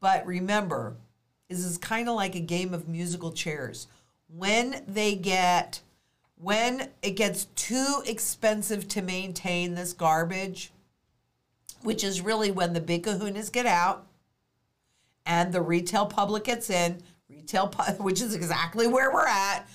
But 0.00 0.26
remember, 0.26 0.96
this 1.48 1.60
is 1.60 1.78
kind 1.78 2.08
of 2.08 2.16
like 2.16 2.34
a 2.34 2.40
game 2.40 2.74
of 2.74 2.88
musical 2.88 3.30
chairs. 3.30 3.86
When 4.26 4.82
they 4.88 5.14
get, 5.14 5.80
when 6.34 6.88
it 7.02 7.12
gets 7.12 7.44
too 7.54 8.02
expensive 8.04 8.88
to 8.88 9.02
maintain 9.02 9.74
this 9.74 9.92
garbage, 9.92 10.72
which 11.82 12.02
is 12.02 12.20
really 12.20 12.50
when 12.50 12.72
the 12.72 12.80
big 12.80 13.04
kahunas 13.04 13.52
get 13.52 13.66
out 13.66 14.08
and 15.24 15.52
the 15.52 15.62
retail 15.62 16.06
public 16.06 16.42
gets 16.42 16.68
in, 16.68 17.00
retail, 17.34 17.68
which 17.98 18.20
is 18.20 18.34
exactly 18.34 18.86
where 18.86 19.12
we're 19.12 19.26
at, 19.26 19.68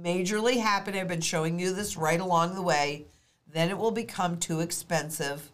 majorly 0.00 0.60
happening. 0.60 1.00
I've 1.00 1.08
been 1.08 1.20
showing 1.20 1.58
you 1.58 1.72
this 1.72 1.96
right 1.96 2.20
along 2.20 2.54
the 2.54 2.62
way. 2.62 3.06
Then 3.46 3.70
it 3.70 3.78
will 3.78 3.92
become 3.92 4.38
too 4.38 4.60
expensive 4.60 5.50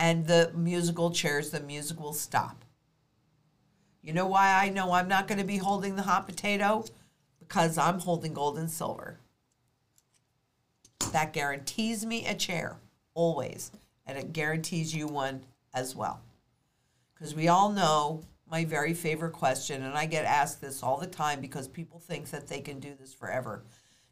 and 0.00 0.26
the 0.26 0.50
musical 0.56 1.10
chairs, 1.10 1.50
the 1.50 1.60
music 1.60 2.00
will 2.00 2.14
stop. 2.14 2.64
You 4.00 4.14
know 4.14 4.26
why 4.26 4.58
I 4.64 4.70
know 4.70 4.92
I'm 4.92 5.08
not 5.08 5.28
going 5.28 5.38
to 5.38 5.44
be 5.44 5.58
holding 5.58 5.94
the 5.94 6.02
hot 6.02 6.26
potato? 6.26 6.86
Because 7.38 7.76
I'm 7.76 7.98
holding 7.98 8.32
gold 8.32 8.56
and 8.56 8.70
silver. 8.70 9.18
That 11.12 11.34
guarantees 11.34 12.06
me 12.06 12.26
a 12.26 12.34
chair, 12.34 12.78
always. 13.12 13.72
And 14.06 14.16
it 14.16 14.32
guarantees 14.32 14.94
you 14.94 15.06
one 15.06 15.44
as 15.74 15.94
well. 15.94 16.22
Because 17.12 17.34
we 17.34 17.48
all 17.48 17.70
know 17.70 18.22
my 18.50 18.64
very 18.64 18.94
favorite 18.94 19.32
question, 19.32 19.84
and 19.84 19.96
I 19.96 20.06
get 20.06 20.24
asked 20.24 20.60
this 20.60 20.82
all 20.82 20.98
the 20.98 21.06
time 21.06 21.40
because 21.40 21.68
people 21.68 22.00
think 22.00 22.30
that 22.30 22.48
they 22.48 22.60
can 22.60 22.80
do 22.80 22.94
this 22.98 23.14
forever. 23.14 23.64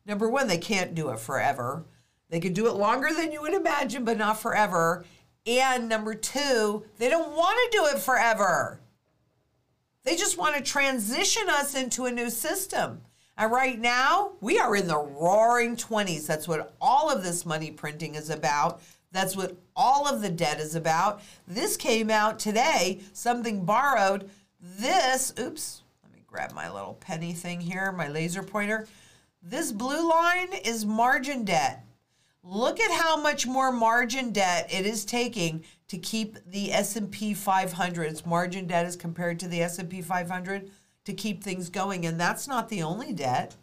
Number 0.06 0.30
one, 0.30 0.46
they 0.46 0.58
can't 0.58 0.94
do 0.94 1.10
it 1.10 1.18
forever. 1.18 1.86
They 2.30 2.38
can 2.40 2.52
do 2.52 2.68
it 2.68 2.74
longer 2.74 3.12
than 3.12 3.32
you 3.32 3.42
would 3.42 3.54
imagine, 3.54 4.04
but 4.04 4.18
not 4.18 4.40
forever 4.40 5.04
And 5.46 5.88
number 5.88 6.14
two, 6.14 6.84
they 6.98 7.08
don't 7.08 7.34
want 7.34 7.58
to 7.72 7.78
do 7.78 7.86
it 7.86 7.98
forever. 7.98 8.80
They 10.04 10.14
just 10.14 10.36
want 10.36 10.56
to 10.56 10.62
transition 10.62 11.48
us 11.48 11.74
into 11.74 12.04
a 12.04 12.12
new 12.12 12.28
system. 12.28 13.00
And 13.36 13.50
right 13.50 13.78
now, 13.78 14.32
we 14.40 14.58
are 14.58 14.76
in 14.76 14.88
the 14.88 14.98
roaring 14.98 15.76
20s. 15.76 16.26
That's 16.26 16.46
what 16.46 16.74
all 16.80 17.10
of 17.10 17.22
this 17.22 17.46
money 17.46 17.70
printing 17.70 18.14
is 18.14 18.28
about. 18.30 18.82
That's 19.10 19.36
what 19.36 19.56
all 19.74 20.06
of 20.06 20.20
the 20.20 20.28
debt 20.28 20.60
is 20.60 20.74
about. 20.74 21.22
This 21.46 21.76
came 21.76 22.10
out 22.10 22.38
today, 22.38 23.00
something 23.12 23.64
borrowed. 23.64 24.28
This, 24.60 25.32
oops, 25.38 25.82
let 26.02 26.12
me 26.12 26.22
grab 26.26 26.52
my 26.52 26.70
little 26.70 26.94
penny 26.94 27.32
thing 27.32 27.60
here, 27.60 27.90
my 27.92 28.08
laser 28.08 28.42
pointer. 28.42 28.86
This 29.42 29.72
blue 29.72 30.08
line 30.08 30.52
is 30.52 30.84
margin 30.84 31.44
debt. 31.44 31.84
Look 32.42 32.80
at 32.80 32.90
how 32.90 33.20
much 33.20 33.46
more 33.46 33.72
margin 33.72 34.32
debt 34.32 34.68
it 34.72 34.86
is 34.86 35.04
taking 35.04 35.64
to 35.88 35.98
keep 35.98 36.38
the 36.46 36.72
S&P 36.72 37.34
500. 37.34 38.10
Its 38.10 38.26
margin 38.26 38.66
debt 38.66 38.86
is 38.86 38.96
compared 38.96 39.40
to 39.40 39.48
the 39.48 39.62
S&P 39.62 40.02
500 40.02 40.70
to 41.04 41.12
keep 41.12 41.42
things 41.42 41.68
going. 41.68 42.06
And 42.06 42.20
that's 42.20 42.48
not 42.48 42.68
the 42.68 42.82
only 42.82 43.12
debt. 43.12 43.56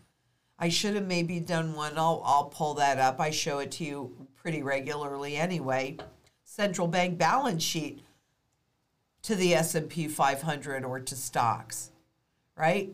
I 0.58 0.70
should 0.70 0.96
have 0.96 1.08
maybe 1.08 1.40
done 1.40 1.74
one. 1.74 1.98
I'll, 1.98 2.22
I'll 2.26 2.46
pull 2.46 2.76
that 2.76 3.00
up. 3.00 3.20
I 3.20 3.32
show 3.32 3.60
it 3.60 3.72
to 3.74 3.84
you 3.84 4.28
pretty 4.46 4.62
regularly 4.62 5.38
anyway. 5.38 5.98
Central 6.44 6.88
bank 6.88 7.18
balance 7.18 7.64
sheet 7.64 8.04
to 9.24 9.34
the 9.34 9.56
S&P 9.56 10.08
500 10.08 10.86
or 10.86 11.00
to 11.00 11.16
stocks, 11.16 11.90
right? 12.56 12.94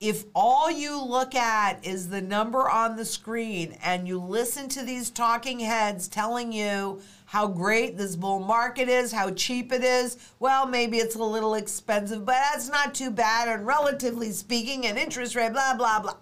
If 0.00 0.24
all 0.34 0.70
you 0.70 1.02
look 1.02 1.34
at 1.34 1.82
is 1.82 2.10
the 2.10 2.20
number 2.20 2.68
on 2.68 2.94
the 2.94 3.06
screen 3.06 3.78
and 3.82 4.06
you 4.06 4.20
listen 4.20 4.68
to 4.68 4.82
these 4.82 5.08
talking 5.08 5.60
heads 5.60 6.08
telling 6.08 6.52
you 6.52 7.00
how 7.24 7.48
great 7.48 7.96
this 7.96 8.14
bull 8.14 8.40
market 8.40 8.90
is, 8.90 9.12
how 9.12 9.30
cheap 9.30 9.72
it 9.72 9.82
is. 9.82 10.18
Well, 10.40 10.66
maybe 10.66 10.98
it's 10.98 11.14
a 11.14 11.24
little 11.24 11.54
expensive, 11.54 12.26
but 12.26 12.36
that's 12.52 12.68
not 12.68 12.94
too 12.94 13.10
bad. 13.10 13.48
And 13.48 13.66
relatively 13.66 14.30
speaking, 14.30 14.86
and 14.86 14.98
interest 14.98 15.36
rate, 15.36 15.54
blah, 15.54 15.74
blah, 15.74 16.00
blah. 16.00 16.16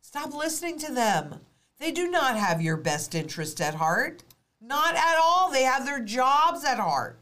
Stop 0.00 0.32
listening 0.32 0.78
to 0.78 0.90
them. 0.90 1.40
They 1.78 1.92
do 1.92 2.10
not 2.10 2.36
have 2.36 2.60
your 2.60 2.76
best 2.76 3.14
interest 3.14 3.60
at 3.60 3.74
heart. 3.76 4.24
Not 4.60 4.96
at 4.96 5.16
all. 5.22 5.50
They 5.50 5.62
have 5.62 5.84
their 5.84 6.00
jobs 6.00 6.64
at 6.64 6.78
heart. 6.78 7.18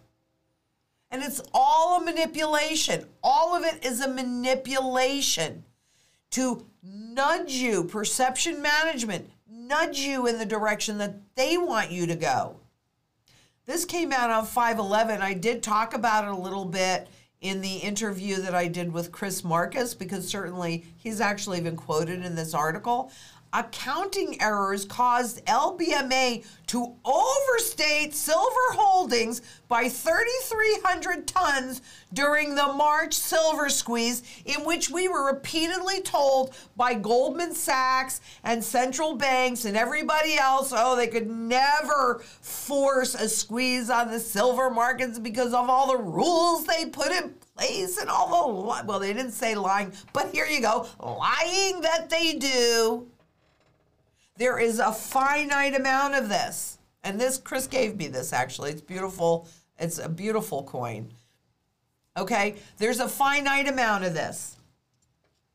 And 1.11 1.23
it's 1.23 1.42
all 1.53 2.01
a 2.01 2.05
manipulation. 2.05 3.07
All 3.23 3.55
of 3.55 3.64
it 3.64 3.85
is 3.85 4.01
a 4.01 4.09
manipulation 4.09 5.64
to 6.31 6.66
nudge 6.83 7.53
you, 7.53 7.85
perception 7.85 8.61
management, 8.61 9.31
nudge 9.49 9.99
you 9.99 10.27
in 10.27 10.38
the 10.38 10.47
direction 10.47 10.99
that 10.99 11.16
they 11.35 11.57
want 11.59 11.90
you 11.90 12.07
to 12.07 12.16
go. 12.16 12.57
This 13.66 13.85
came 13.85 14.12
out 14.12 14.31
on 14.31 14.47
511. 14.47 15.21
I 15.21 15.35
did 15.35 15.62
talk 15.62 15.95
about 15.95 16.25
it 16.25 16.31
a 16.31 16.37
little 16.37 16.64
bit 16.64 17.09
in 17.40 17.61
the 17.61 17.77
interview 17.77 18.37
that 18.37 18.55
I 18.55 18.66
did 18.69 18.92
with 18.92 19.12
Chris 19.12 19.45
Marcus 19.45 19.95
because 19.95 20.27
certainly 20.27 20.85
he's 20.97 21.21
actually 21.21 21.61
been 21.61 21.77
quoted 21.77 22.25
in 22.25 22.35
this 22.35 22.55
article 22.55 23.12
accounting 23.53 24.41
errors 24.41 24.85
caused 24.85 25.45
LBMA 25.47 26.45
to 26.67 26.95
overstate 27.05 28.15
silver 28.15 28.73
holdings 28.73 29.41
by 29.69 29.89
3,300 29.89 31.27
tons 31.27 31.81
during 32.13 32.55
the 32.55 32.73
March 32.73 33.15
silver 33.15 33.69
squeeze, 33.69 34.23
in 34.45 34.65
which 34.65 34.91
we 34.91 35.09
were 35.09 35.27
repeatedly 35.27 36.01
told 36.03 36.55
by 36.77 36.95
Goldman 36.95 37.55
Sachs 37.55 38.21
and 38.45 38.63
central 38.63 39.15
banks 39.15 39.65
and 39.65 39.77
everybody 39.77 40.37
else, 40.37 40.73
oh, 40.75 40.97
they 40.97 41.07
could 41.07 41.29
never 41.29 42.21
force 42.41 43.15
a 43.15 43.29
squeeze 43.29 43.91
on 43.91 44.11
the 44.11 44.21
silver 44.21 44.71
markets 44.71 45.19
because 45.19 45.55
of 45.55 45.71
all 45.71 45.89
the 45.89 46.03
rules 46.03 46.67
they 46.67 46.87
put 46.87 47.13
in 47.13 47.35
place 47.57 47.97
and 47.99 48.11
all 48.11 48.29
the, 48.29 48.87
well, 48.87 48.99
they 48.99 49.13
didn't 49.13 49.33
say 49.33 49.55
lying, 49.55 49.93
but 50.13 50.31
here 50.33 50.47
you 50.47 50.61
go, 50.61 50.87
lying 51.01 51.81
that 51.81 52.11
they 52.11 52.35
do. 52.35 53.07
There 54.38 54.59
is 54.59 54.79
a 54.79 54.92
finite 54.92 55.75
amount 55.75 56.14
of 56.14 56.29
this. 56.29 56.79
And 57.03 57.20
this, 57.20 57.38
Chris 57.38 57.66
gave 57.66 57.96
me 57.96 58.09
this 58.09 58.33
actually. 58.33 58.70
It's 58.70 58.83
beautiful. 58.83 59.49
It's 59.79 59.99
a 59.99 60.09
beautiful 60.09 60.64
coin. 60.64 61.12
Okay? 62.16 62.57
There's 62.79 63.01
a 63.01 63.09
finite 63.09 63.68
amount 63.68 64.05
of 64.05 64.14
this. 64.14 64.57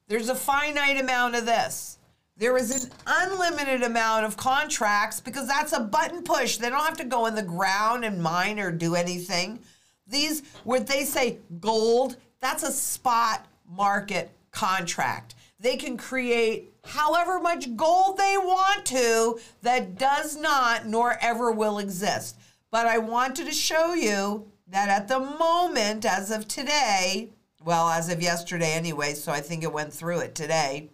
There's 0.08 0.30
a 0.30 0.36
finite 0.36 1.00
amount 1.00 1.36
of 1.36 1.46
this. 1.46 1.98
There 2.38 2.58
is 2.58 2.86
an 2.86 2.92
unlimited 3.06 3.84
amount 3.84 4.26
of 4.26 4.36
contracts 4.36 5.20
because 5.20 5.48
that's 5.48 5.74
a 5.74 5.80
button 5.80 6.24
push. 6.24 6.58
They 6.58 6.70
don't 6.70 6.84
have 6.84 6.98
to 6.98 7.04
go 7.04 7.28
in 7.28 7.36
the 7.36 7.44
ground 7.44 8.04
and 8.04 8.22
mine 8.22 8.60
or 8.60 8.72
do 8.72 8.96
anything. 8.96 9.60
These, 10.08 10.44
where 10.64 10.80
they 10.80 11.04
say 11.04 11.38
gold, 11.60 12.18
that's 12.40 12.64
a 12.64 12.72
spot 12.72 13.46
market 13.70 14.32
contract. 14.52 15.36
They 15.62 15.78
can 15.78 15.96
create 15.96 16.74
however 16.84 17.40
much 17.40 17.76
gold 17.76 18.18
they 18.18 18.36
want 18.36 18.84
to 18.88 19.40
that 19.62 19.96
does 19.96 20.36
not 20.36 20.88
nor 20.88 21.18
ever 21.22 21.52
will 21.52 21.78
exist. 21.78 22.40
But 22.72 22.88
I 22.88 22.98
wanted 22.98 23.46
to 23.46 23.52
show 23.52 23.94
you 23.94 24.48
that 24.68 24.90
at 24.90 25.08
the 25.08 25.20
moment, 25.20 26.04
as 26.04 26.32
of 26.32 26.48
today, 26.48 27.30
well, 27.64 27.90
as 27.90 28.10
of 28.10 28.24
yesterday 28.24 28.74
anyway, 28.74 29.14
so 29.14 29.32
I 29.32 29.42
think 29.42 29.64
it 29.64 29.72
went 29.72 29.94
through 29.94 30.20
it 30.20 30.34
today, 30.34 30.90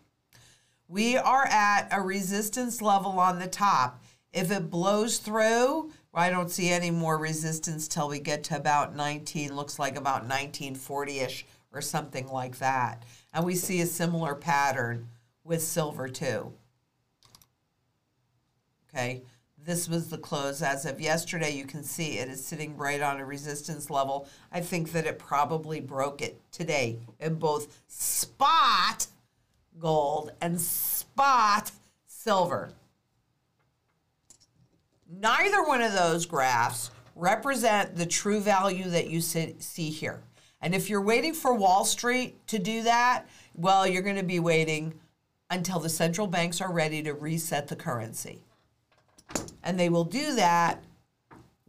we 0.89 1.15
are 1.15 1.45
at 1.45 1.87
a 1.91 2.01
resistance 2.01 2.81
level 2.81 3.19
on 3.19 3.39
the 3.39 3.47
top. 3.47 4.03
If 4.33 4.51
it 4.51 4.69
blows 4.69 5.17
through, 5.19 5.91
I 6.13 6.29
don't 6.29 6.51
see 6.51 6.69
any 6.69 6.91
more 6.91 7.17
resistance 7.17 7.87
till 7.87 8.09
we 8.09 8.19
get 8.19 8.43
to 8.45 8.57
about 8.57 8.95
19, 8.95 9.55
looks 9.55 9.79
like 9.79 9.95
about 9.95 10.23
1940 10.23 11.19
ish 11.19 11.45
or 11.71 11.81
something 11.81 12.27
like 12.27 12.57
that. 12.57 13.03
And 13.33 13.45
we 13.45 13.55
see 13.55 13.81
a 13.81 13.85
similar 13.85 14.35
pattern 14.35 15.09
with 15.43 15.61
silver 15.61 16.07
too. 16.07 16.53
Okay, 18.89 19.21
this 19.63 19.87
was 19.89 20.09
the 20.09 20.17
close 20.17 20.61
as 20.61 20.85
of 20.85 21.01
yesterday. 21.01 21.51
You 21.51 21.65
can 21.65 21.83
see 21.83 22.17
it 22.17 22.29
is 22.29 22.43
sitting 22.43 22.77
right 22.77 23.01
on 23.01 23.19
a 23.19 23.25
resistance 23.25 23.89
level. 23.89 24.27
I 24.51 24.61
think 24.61 24.91
that 24.93 25.05
it 25.05 25.19
probably 25.19 25.81
broke 25.81 26.21
it 26.21 26.39
today 26.51 26.99
in 27.19 27.35
both 27.35 27.83
spot 27.87 29.07
gold 29.77 30.31
and 30.41 30.59
spot 30.59 31.71
silver. 32.05 32.71
Neither 35.09 35.63
one 35.63 35.81
of 35.81 35.93
those 35.93 36.25
graphs 36.25 36.91
represent 37.15 37.95
the 37.95 38.05
true 38.05 38.39
value 38.39 38.89
that 38.89 39.09
you 39.09 39.21
see 39.21 39.89
here. 39.89 40.21
And 40.61 40.73
if 40.73 40.89
you're 40.89 41.01
waiting 41.01 41.33
for 41.33 41.53
Wall 41.53 41.85
Street 41.85 42.45
to 42.47 42.57
do 42.59 42.83
that, 42.83 43.25
well, 43.53 43.85
you're 43.85 44.01
going 44.01 44.15
to 44.15 44.23
be 44.23 44.39
waiting 44.39 44.93
until 45.49 45.79
the 45.79 45.89
central 45.89 46.27
banks 46.27 46.61
are 46.61 46.71
ready 46.71 47.01
to 47.03 47.13
reset 47.13 47.67
the 47.67 47.75
currency. 47.75 48.41
And 49.63 49.79
they 49.79 49.89
will 49.89 50.03
do 50.03 50.35
that 50.35 50.83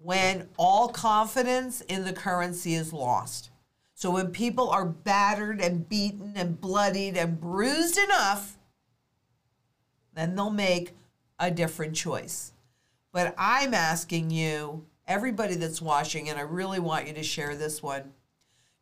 when 0.03 0.49
all 0.57 0.89
confidence 0.89 1.81
in 1.83 2.05
the 2.05 2.13
currency 2.13 2.75
is 2.75 2.93
lost. 2.93 3.51
So 3.95 4.11
when 4.11 4.31
people 4.31 4.71
are 4.71 4.85
battered 4.85 5.61
and 5.61 5.89
beaten 5.89 6.35
and 6.37 6.61
bloodied 6.61 7.17
and 7.17 7.41
bruised 7.41 7.99
enough, 7.99 8.57
then 10.15 10.35
they'll 10.35 10.51
make 10.51 10.95
a 11.39 11.51
different 11.51 11.95
choice. 11.95 12.53
But 13.13 13.35
I'm 13.37 13.75
asking 13.75 14.31
you, 14.31 14.87
everybody 15.07 15.57
that's 15.57 15.83
watching, 15.83 16.29
and 16.29 16.39
I 16.39 16.43
really 16.43 16.79
want 16.79 17.09
you 17.09 17.15
to 17.15 17.23
share 17.23 17.57
this 17.57 17.83
one, 17.83 18.13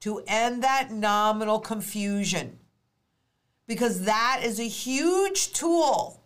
to 0.07 0.23
end 0.29 0.63
that 0.63 0.93
nominal 0.93 1.59
confusion 1.59 2.61
because 3.67 4.03
that 4.03 4.41
is 4.45 4.61
a 4.61 4.69
huge 4.69 5.53
tool. 5.53 6.23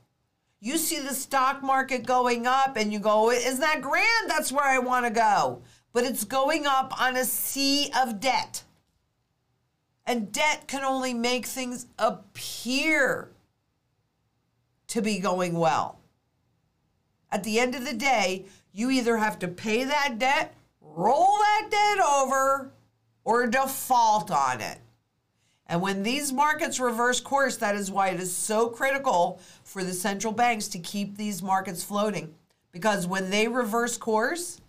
You 0.61 0.77
see 0.77 1.01
the 1.01 1.15
stock 1.15 1.63
market 1.63 2.05
going 2.05 2.47
up 2.47 2.77
and 2.77 2.93
you 2.93 2.99
go, 2.99 3.31
Isn't 3.31 3.61
that 3.61 3.81
grand? 3.81 4.29
That's 4.29 4.53
where 4.53 4.67
I 4.67 4.81
want 4.81 5.07
to 5.07 5.11
go. 5.11 5.63
But 5.95 6.05
it's 6.05 6.25
going 6.25 6.67
up 6.67 7.01
on 7.01 7.17
a 7.17 7.25
sea 7.25 7.91
of 7.99 8.21
debt. 8.21 8.65
And 10.05 10.31
debt 10.31 10.69
can 10.69 10.85
only 10.85 11.15
make 11.15 11.47
things 11.47 11.87
appear 11.99 13.31
to 14.89 15.01
be 15.01 15.21
going 15.21 15.55
well. 15.55 16.01
At 17.33 17.45
the 17.45 17.59
end 17.59 17.75
of 17.75 17.87
the 17.87 17.95
day, 17.95 18.45
you 18.75 18.91
either 18.91 19.17
have 19.17 19.39
to 19.39 19.49
pay 19.49 19.85
that 19.85 20.19
debt, 20.19 20.55
roll 20.83 21.39
that 21.39 21.69
debt 21.71 22.05
over, 22.07 22.73
or 23.25 23.47
default 23.47 24.31
on 24.31 24.61
it. 24.61 24.79
And 25.67 25.81
when 25.81 26.03
these 26.03 26.33
markets 26.33 26.81
reverse 26.81 27.21
course, 27.21 27.57
that 27.59 27.77
is 27.77 27.93
why 27.93 28.09
it 28.09 28.19
is 28.19 28.35
so 28.35 28.69
critical 28.69 29.41
for 29.63 29.85
the 29.85 29.93
central 29.93 30.33
banks 30.33 30.67
to 30.69 30.81
keep 30.81 31.17
these 31.17 31.43
markets 31.43 31.85
floating. 31.85 32.35
Because 32.73 33.07
when 33.07 33.31
they 33.31 33.47
reverse 33.47 33.97
course, 33.97 34.61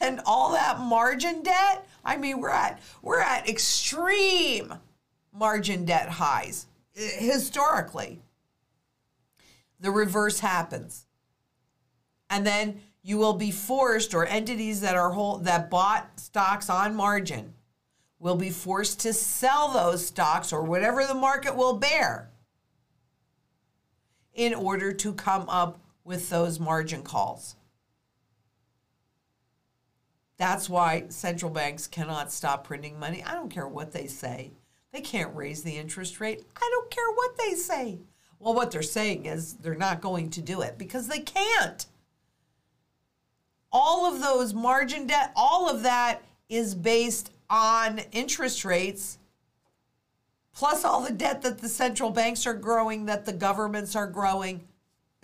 then 0.00 0.20
all 0.26 0.52
that 0.52 0.78
margin 0.78 1.42
debt, 1.42 1.86
I 2.04 2.16
mean, 2.16 2.40
we're 2.40 2.50
at 2.50 2.80
we're 3.02 3.20
at 3.20 3.48
extreme 3.48 4.74
margin 5.32 5.84
debt 5.84 6.08
highs 6.08 6.66
eh, 6.96 7.18
historically. 7.18 8.20
The 9.80 9.90
reverse 9.90 10.40
happens. 10.40 11.06
And 12.30 12.46
then 12.46 12.80
you 13.06 13.18
will 13.18 13.34
be 13.34 13.50
forced, 13.50 14.14
or 14.14 14.24
entities 14.26 14.80
that 14.80 14.96
are 14.96 15.38
that 15.42 15.70
bought 15.70 16.18
stocks 16.18 16.70
on 16.70 16.96
margin, 16.96 17.52
will 18.18 18.34
be 18.34 18.48
forced 18.48 18.98
to 19.00 19.12
sell 19.12 19.70
those 19.70 20.06
stocks 20.06 20.54
or 20.54 20.64
whatever 20.64 21.06
the 21.06 21.14
market 21.14 21.54
will 21.54 21.74
bear 21.74 22.30
in 24.32 24.54
order 24.54 24.90
to 24.90 25.12
come 25.12 25.46
up 25.50 25.78
with 26.02 26.30
those 26.30 26.58
margin 26.58 27.02
calls. 27.02 27.56
That's 30.38 30.70
why 30.70 31.04
central 31.10 31.50
banks 31.50 31.86
cannot 31.86 32.32
stop 32.32 32.64
printing 32.64 32.98
money. 32.98 33.22
I 33.22 33.34
don't 33.34 33.50
care 33.50 33.68
what 33.68 33.92
they 33.92 34.06
say. 34.06 34.52
They 34.92 35.02
can't 35.02 35.36
raise 35.36 35.62
the 35.62 35.76
interest 35.76 36.20
rate. 36.20 36.42
I 36.56 36.68
don't 36.72 36.90
care 36.90 37.10
what 37.14 37.36
they 37.36 37.54
say. 37.54 37.98
Well, 38.38 38.54
what 38.54 38.70
they're 38.70 38.82
saying 38.82 39.26
is 39.26 39.54
they're 39.54 39.74
not 39.74 40.00
going 40.00 40.30
to 40.30 40.40
do 40.40 40.62
it 40.62 40.78
because 40.78 41.06
they 41.06 41.20
can't. 41.20 41.86
All 43.76 44.06
of 44.06 44.20
those 44.20 44.54
margin 44.54 45.08
debt, 45.08 45.32
all 45.34 45.68
of 45.68 45.82
that 45.82 46.22
is 46.48 46.76
based 46.76 47.32
on 47.50 47.98
interest 48.12 48.64
rates, 48.64 49.18
plus 50.54 50.84
all 50.84 51.00
the 51.00 51.12
debt 51.12 51.42
that 51.42 51.58
the 51.58 51.68
central 51.68 52.10
banks 52.10 52.46
are 52.46 52.54
growing, 52.54 53.06
that 53.06 53.24
the 53.24 53.32
governments 53.32 53.96
are 53.96 54.06
growing. 54.06 54.60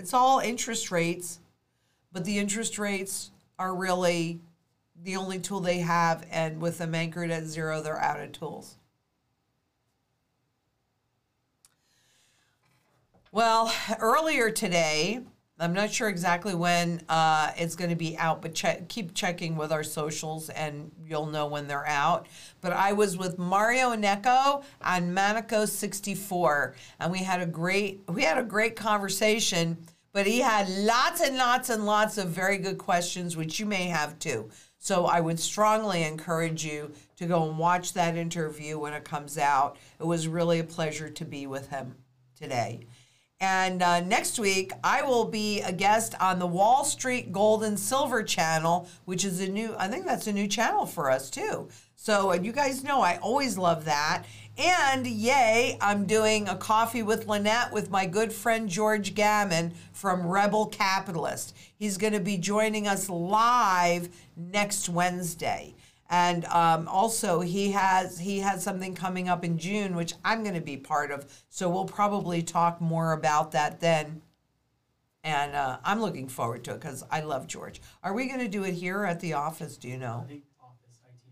It's 0.00 0.12
all 0.12 0.40
interest 0.40 0.90
rates, 0.90 1.38
but 2.12 2.24
the 2.24 2.38
interest 2.38 2.76
rates 2.76 3.30
are 3.56 3.72
really 3.72 4.40
the 5.04 5.14
only 5.14 5.38
tool 5.38 5.60
they 5.60 5.78
have, 5.78 6.26
and 6.28 6.60
with 6.60 6.78
them 6.78 6.92
anchored 6.92 7.30
at 7.30 7.44
zero, 7.44 7.80
they're 7.80 8.00
out 8.00 8.20
of 8.20 8.32
tools. 8.32 8.76
Well, 13.30 13.72
earlier 14.00 14.50
today, 14.50 15.20
I'm 15.60 15.74
not 15.74 15.92
sure 15.92 16.08
exactly 16.08 16.54
when 16.54 17.02
uh, 17.08 17.50
it's 17.56 17.76
going 17.76 17.90
to 17.90 17.96
be 17.96 18.16
out, 18.16 18.40
but 18.40 18.54
check, 18.54 18.88
keep 18.88 19.14
checking 19.14 19.56
with 19.56 19.72
our 19.72 19.84
socials 19.84 20.48
and 20.48 20.90
you'll 21.06 21.26
know 21.26 21.46
when 21.46 21.68
they're 21.68 21.86
out. 21.86 22.26
But 22.62 22.72
I 22.72 22.94
was 22.94 23.18
with 23.18 23.38
Mario 23.38 23.94
Innecco 23.94 24.64
on 24.80 25.14
Maneco 25.14 25.68
64, 25.68 26.74
and 26.98 27.12
we 27.12 27.18
had 27.18 27.42
a 27.42 27.46
great 27.46 28.00
we 28.08 28.22
had 28.22 28.38
a 28.38 28.42
great 28.42 28.74
conversation. 28.74 29.76
But 30.12 30.26
he 30.26 30.40
had 30.40 30.68
lots 30.68 31.20
and 31.20 31.36
lots 31.36 31.68
and 31.68 31.86
lots 31.86 32.18
of 32.18 32.30
very 32.30 32.58
good 32.58 32.78
questions, 32.78 33.36
which 33.36 33.60
you 33.60 33.66
may 33.66 33.84
have 33.84 34.18
too. 34.18 34.50
So 34.78 35.04
I 35.04 35.20
would 35.20 35.38
strongly 35.38 36.02
encourage 36.02 36.64
you 36.64 36.92
to 37.16 37.26
go 37.26 37.46
and 37.46 37.58
watch 37.58 37.92
that 37.92 38.16
interview 38.16 38.78
when 38.78 38.94
it 38.94 39.04
comes 39.04 39.36
out. 39.36 39.76
It 40.00 40.06
was 40.06 40.26
really 40.26 40.58
a 40.58 40.64
pleasure 40.64 41.10
to 41.10 41.24
be 41.24 41.46
with 41.46 41.68
him 41.68 41.96
today. 42.34 42.86
And 43.40 43.82
uh, 43.82 44.00
next 44.00 44.38
week, 44.38 44.72
I 44.84 45.02
will 45.02 45.24
be 45.24 45.62
a 45.62 45.72
guest 45.72 46.14
on 46.20 46.38
the 46.38 46.46
Wall 46.46 46.84
Street 46.84 47.32
Gold 47.32 47.64
and 47.64 47.80
Silver 47.80 48.22
channel, 48.22 48.86
which 49.06 49.24
is 49.24 49.40
a 49.40 49.48
new, 49.48 49.74
I 49.78 49.88
think 49.88 50.04
that's 50.04 50.26
a 50.26 50.32
new 50.32 50.46
channel 50.46 50.84
for 50.84 51.10
us 51.10 51.30
too. 51.30 51.68
So 51.96 52.34
you 52.34 52.52
guys 52.52 52.84
know 52.84 53.00
I 53.00 53.16
always 53.18 53.56
love 53.56 53.86
that. 53.86 54.24
And 54.58 55.06
yay, 55.06 55.78
I'm 55.80 56.04
doing 56.04 56.48
a 56.48 56.56
coffee 56.56 57.02
with 57.02 57.26
Lynette 57.26 57.72
with 57.72 57.90
my 57.90 58.04
good 58.04 58.30
friend 58.30 58.68
George 58.68 59.14
Gammon 59.14 59.72
from 59.92 60.26
Rebel 60.26 60.66
Capitalist. 60.66 61.56
He's 61.76 61.96
going 61.96 62.12
to 62.12 62.20
be 62.20 62.36
joining 62.36 62.86
us 62.86 63.08
live 63.08 64.10
next 64.36 64.90
Wednesday. 64.90 65.74
And 66.10 66.44
um, 66.46 66.88
also, 66.88 67.40
he 67.40 67.70
has 67.70 68.18
he 68.18 68.40
has 68.40 68.64
something 68.64 68.96
coming 68.96 69.28
up 69.28 69.44
in 69.44 69.56
June, 69.58 69.94
which 69.94 70.14
I'm 70.24 70.42
going 70.42 70.56
to 70.56 70.60
be 70.60 70.76
part 70.76 71.12
of. 71.12 71.24
So 71.48 71.70
we'll 71.70 71.84
probably 71.84 72.42
talk 72.42 72.80
more 72.80 73.12
about 73.12 73.52
that 73.52 73.80
then. 73.80 74.20
And 75.22 75.54
uh, 75.54 75.78
I'm 75.84 76.00
looking 76.00 76.28
forward 76.28 76.64
to 76.64 76.72
it 76.72 76.80
because 76.80 77.04
I 77.12 77.20
love 77.20 77.46
George. 77.46 77.80
Are 78.02 78.12
we 78.12 78.26
going 78.26 78.40
to 78.40 78.48
do 78.48 78.64
it 78.64 78.72
here 78.72 79.04
at 79.04 79.20
the 79.20 79.34
office? 79.34 79.76
Do 79.76 79.88
you 79.88 79.98
know? 79.98 80.26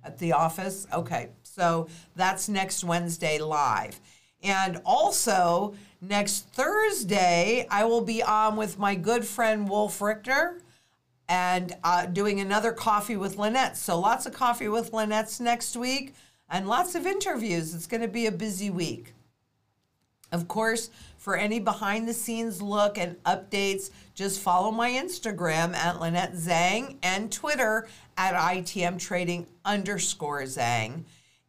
At 0.05 0.19
the 0.19 0.33
office? 0.33 0.87
Okay. 0.93 1.31
So 1.43 1.89
that's 2.15 2.49
next 2.49 2.85
Wednesday 2.85 3.39
live. 3.39 3.99
And 4.45 4.81
also, 4.85 5.75
next 6.01 6.47
Thursday, 6.51 7.67
I 7.69 7.85
will 7.85 8.03
be 8.03 8.23
on 8.23 8.55
with 8.55 8.79
my 8.79 8.95
good 8.95 9.25
friend 9.25 9.69
Wolf 9.69 10.01
Richter 10.01 10.63
and 11.29 11.77
uh, 11.85 12.07
doing 12.07 12.41
another 12.41 12.73
coffee 12.73 13.17
with 13.17 13.37
Lynette. 13.37 13.77
So 13.77 13.99
lots 13.99 14.27
of 14.27 14.33
coffee 14.33 14.69
with 14.69 14.93
Lynette's 14.93 15.41
next 15.41 15.77
week 15.77 16.15
and 16.49 16.67
lots 16.67 16.95
of 16.95 17.07
interviews. 17.07 17.75
It's 17.75 17.87
going 17.87 18.01
to 18.01 18.09
be 18.09 18.27
a 18.27 18.33
busy 18.33 18.71
week. 18.71 19.13
Of 20.33 20.49
course, 20.49 20.91
for 21.17 21.37
any 21.37 21.59
behind 21.59 22.09
the 22.09 22.15
scenes 22.15 22.61
look 22.61 22.99
and 22.99 23.23
updates, 23.25 23.91
just 24.15 24.41
follow 24.41 24.71
my 24.71 24.91
Instagram 24.91 25.75
at 25.75 26.01
Lynette 26.01 26.35
Zang 26.35 26.97
and 27.03 27.31
Twitter 27.33 27.89
at 28.17 28.35
ITM 28.35 28.99
Trading 28.99 29.47
underscore 29.65 30.43
Zang. 30.43 31.05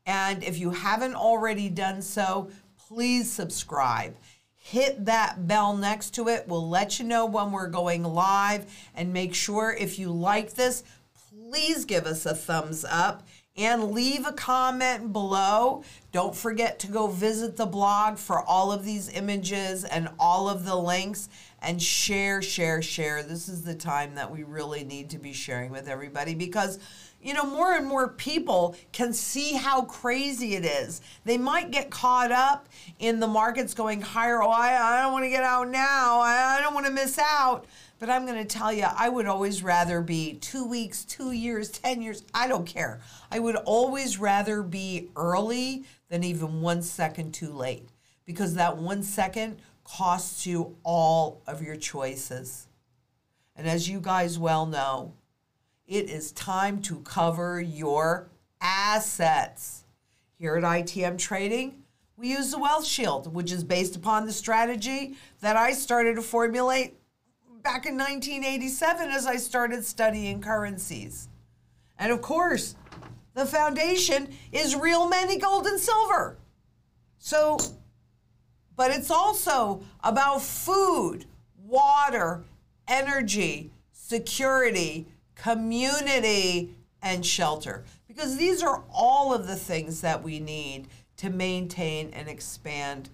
And 0.06 0.44
if 0.44 0.58
you 0.58 0.72
haven't 0.72 1.16
already 1.16 1.70
done 1.70 2.02
so, 2.02 2.50
please 2.78 3.32
subscribe 3.32 4.16
hit 4.60 5.06
that 5.06 5.48
bell 5.48 5.76
next 5.76 6.12
to 6.12 6.28
it. 6.28 6.46
We'll 6.48 6.70
let 6.70 7.00
you 7.00 7.06
know 7.06 7.26
when 7.26 7.52
we're 7.52 7.70
going 7.70 8.04
live. 8.04 8.66
And 8.94 9.12
make 9.12 9.34
sure 9.34 9.74
if 9.74 9.98
you 9.98 10.12
like 10.12 10.54
this, 10.54 10.84
please 11.50 11.86
give 11.86 12.06
us 12.06 12.26
a 12.26 12.36
thumbs 12.36 12.86
up 12.88 13.24
and 13.56 13.92
leave 13.92 14.26
a 14.28 14.34
comment 14.34 15.12
below. 15.12 15.84
Don't 16.12 16.36
forget 16.36 16.78
to 16.80 16.88
go 16.88 17.08
visit 17.08 17.58
the 17.58 17.66
blog 17.66 18.18
for 18.18 18.42
all 18.42 18.72
of 18.72 18.86
these 18.86 19.10
images 19.10 19.84
and 19.84 20.10
all 20.20 20.50
of 20.50 20.66
the 20.66 20.76
links 20.76 21.30
and 21.62 21.82
share, 21.82 22.42
share, 22.42 22.82
share. 22.82 23.24
This 23.24 23.50
is 23.50 23.64
the 23.64 23.76
time 23.76 24.16
that 24.16 24.32
we 24.32 24.44
really 24.44 24.84
need 24.84 25.10
to 25.10 25.18
be 25.18 25.34
sharing 25.34 25.72
with 25.72 25.88
everybody 25.88 26.36
because 26.36 26.80
you 27.22 27.34
know, 27.34 27.44
more 27.44 27.74
and 27.74 27.86
more 27.86 28.08
people 28.08 28.76
can 28.92 29.14
see 29.14 29.54
how 29.54 29.82
crazy 29.84 30.56
it 30.56 30.66
is. 30.66 31.02
They 31.26 31.38
might 31.38 31.72
get 31.72 31.90
caught 31.90 32.32
up 32.32 32.70
in 33.00 33.20
the 33.20 33.28
markets 33.28 33.74
going 33.74 34.02
higher. 34.02 34.42
Oh, 34.42 34.50
I, 34.50 34.98
I 35.00 35.02
don't 35.02 35.12
want 35.12 35.26
to 35.26 35.30
get 35.30 35.44
out 35.44 35.68
now. 35.68 36.20
I, 36.22 36.58
I 36.58 36.62
don't 36.62 36.74
want 36.74 36.86
to 36.86 36.92
miss 36.92 37.20
out. 37.20 37.66
But 38.00 38.10
I'm 38.10 38.26
going 38.26 38.38
to 38.38 38.46
tell 38.46 38.72
you, 38.72 38.86
I 38.86 39.10
would 39.10 39.26
always 39.26 39.62
rather 39.62 40.02
be 40.02 40.36
two 40.36 40.66
weeks, 40.66 41.04
two 41.04 41.34
years, 41.34 41.70
10 41.70 42.02
years. 42.02 42.24
I 42.34 42.48
don't 42.48 42.66
care. 42.66 43.02
I 43.30 43.40
would 43.40 43.58
always 43.58 44.18
rather 44.18 44.64
be 44.64 45.10
early 45.18 45.84
than 46.08 46.24
even 46.24 46.62
one 46.62 46.82
second 46.82 47.34
too 47.34 47.52
late 47.52 47.90
because 48.26 48.54
that 48.54 48.78
one 48.78 49.04
second 49.04 49.58
costs 49.84 50.46
you 50.46 50.78
all 50.84 51.42
of 51.46 51.62
your 51.62 51.76
choices. 51.76 52.68
And 53.56 53.68
as 53.68 53.90
you 53.90 54.00
guys 54.00 54.40
well 54.40 54.66
know, 54.66 55.14
it 55.90 56.08
is 56.08 56.32
time 56.34 56.80
to 56.84 57.00
cover 57.00 57.60
your 57.60 58.30
assets. 58.62 59.86
Here 60.38 60.56
at 60.56 60.64
ITM 60.64 61.18
Trading, 61.18 61.82
we 62.16 62.30
use 62.30 62.52
the 62.52 62.60
Wealth 62.60 62.86
Shield, 62.86 63.34
which 63.34 63.52
is 63.52 63.64
based 63.64 63.96
upon 63.96 64.26
the 64.26 64.32
strategy 64.32 65.16
that 65.42 65.58
I 65.58 65.74
started 65.74 66.16
to 66.16 66.22
formulate 66.22 66.96
back 67.64 67.88
in 67.88 67.98
1987 67.98 69.10
as 69.10 69.26
I 69.26 69.38
started 69.38 69.84
studying 69.84 70.42
currencies. 70.42 71.28
And 71.98 72.12
of 72.12 72.22
course, 72.22 72.76
the 73.34 73.48
foundation 73.48 74.30
is 74.52 74.76
real 74.76 75.10
money, 75.10 75.40
gold, 75.40 75.66
and 75.66 75.80
silver. 75.80 76.38
So, 77.18 77.58
but 78.76 78.92
it's 78.92 79.10
also 79.10 79.82
about 80.04 80.44
food, 80.44 81.26
water, 81.66 82.44
energy, 82.88 83.72
security, 83.92 85.08
community, 85.42 86.76
and 87.02 87.26
shelter. 87.26 87.84
Because 88.08 88.38
these 88.38 88.62
are 88.62 88.84
all 88.94 89.34
of 89.34 89.48
the 89.48 89.56
things 89.56 90.02
that 90.02 90.24
we 90.24 90.40
need 90.40 90.88
to 91.18 91.30
maintain 91.30 92.12
and 92.12 92.28
expand 92.28 93.10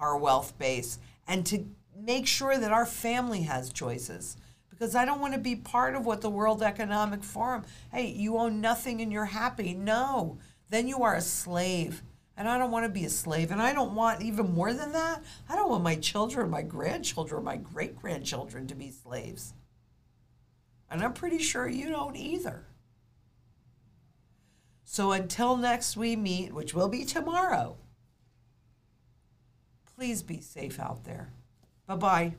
our 0.00 0.16
wealth 0.16 0.58
base 0.58 0.98
and 1.26 1.46
to 1.46 1.64
make 1.96 2.26
sure 2.26 2.58
that 2.58 2.72
our 2.72 2.86
family 2.86 3.42
has 3.42 3.72
choices. 3.72 4.36
Because 4.68 4.94
I 4.94 5.04
don't 5.04 5.20
want 5.20 5.34
to 5.34 5.40
be 5.40 5.56
part 5.56 5.94
of 5.94 6.04
what 6.04 6.20
the 6.20 6.30
World 6.30 6.62
Economic 6.62 7.22
Forum, 7.22 7.64
hey, 7.92 8.08
you 8.08 8.36
own 8.36 8.60
nothing 8.60 9.00
and 9.00 9.12
you're 9.12 9.24
happy. 9.24 9.72
No, 9.72 10.38
then 10.70 10.88
you 10.88 11.02
are 11.02 11.14
a 11.14 11.20
slave. 11.20 12.02
And 12.36 12.48
I 12.48 12.58
don't 12.58 12.72
want 12.72 12.84
to 12.84 12.90
be 12.90 13.04
a 13.04 13.10
slave. 13.10 13.52
And 13.52 13.62
I 13.62 13.72
don't 13.72 13.94
want 13.94 14.22
even 14.22 14.52
more 14.52 14.72
than 14.72 14.90
that. 14.92 15.22
I 15.48 15.54
don't 15.54 15.70
want 15.70 15.84
my 15.84 15.94
children, 15.94 16.50
my 16.50 16.62
grandchildren, 16.62 17.44
my 17.44 17.56
great 17.56 17.96
grandchildren 17.96 18.66
to 18.66 18.74
be 18.74 18.90
slaves. 18.90 19.54
And 20.90 21.02
I'm 21.02 21.12
pretty 21.12 21.38
sure 21.38 21.68
you 21.68 21.88
don't 21.88 22.16
either. 22.16 22.66
So 24.84 25.12
until 25.12 25.56
next 25.56 25.96
we 25.96 26.14
meet, 26.14 26.52
which 26.52 26.74
will 26.74 26.88
be 26.88 27.04
tomorrow, 27.04 27.76
please 29.96 30.22
be 30.22 30.40
safe 30.40 30.78
out 30.78 31.04
there. 31.04 31.32
Bye 31.86 31.96
bye. 31.96 32.34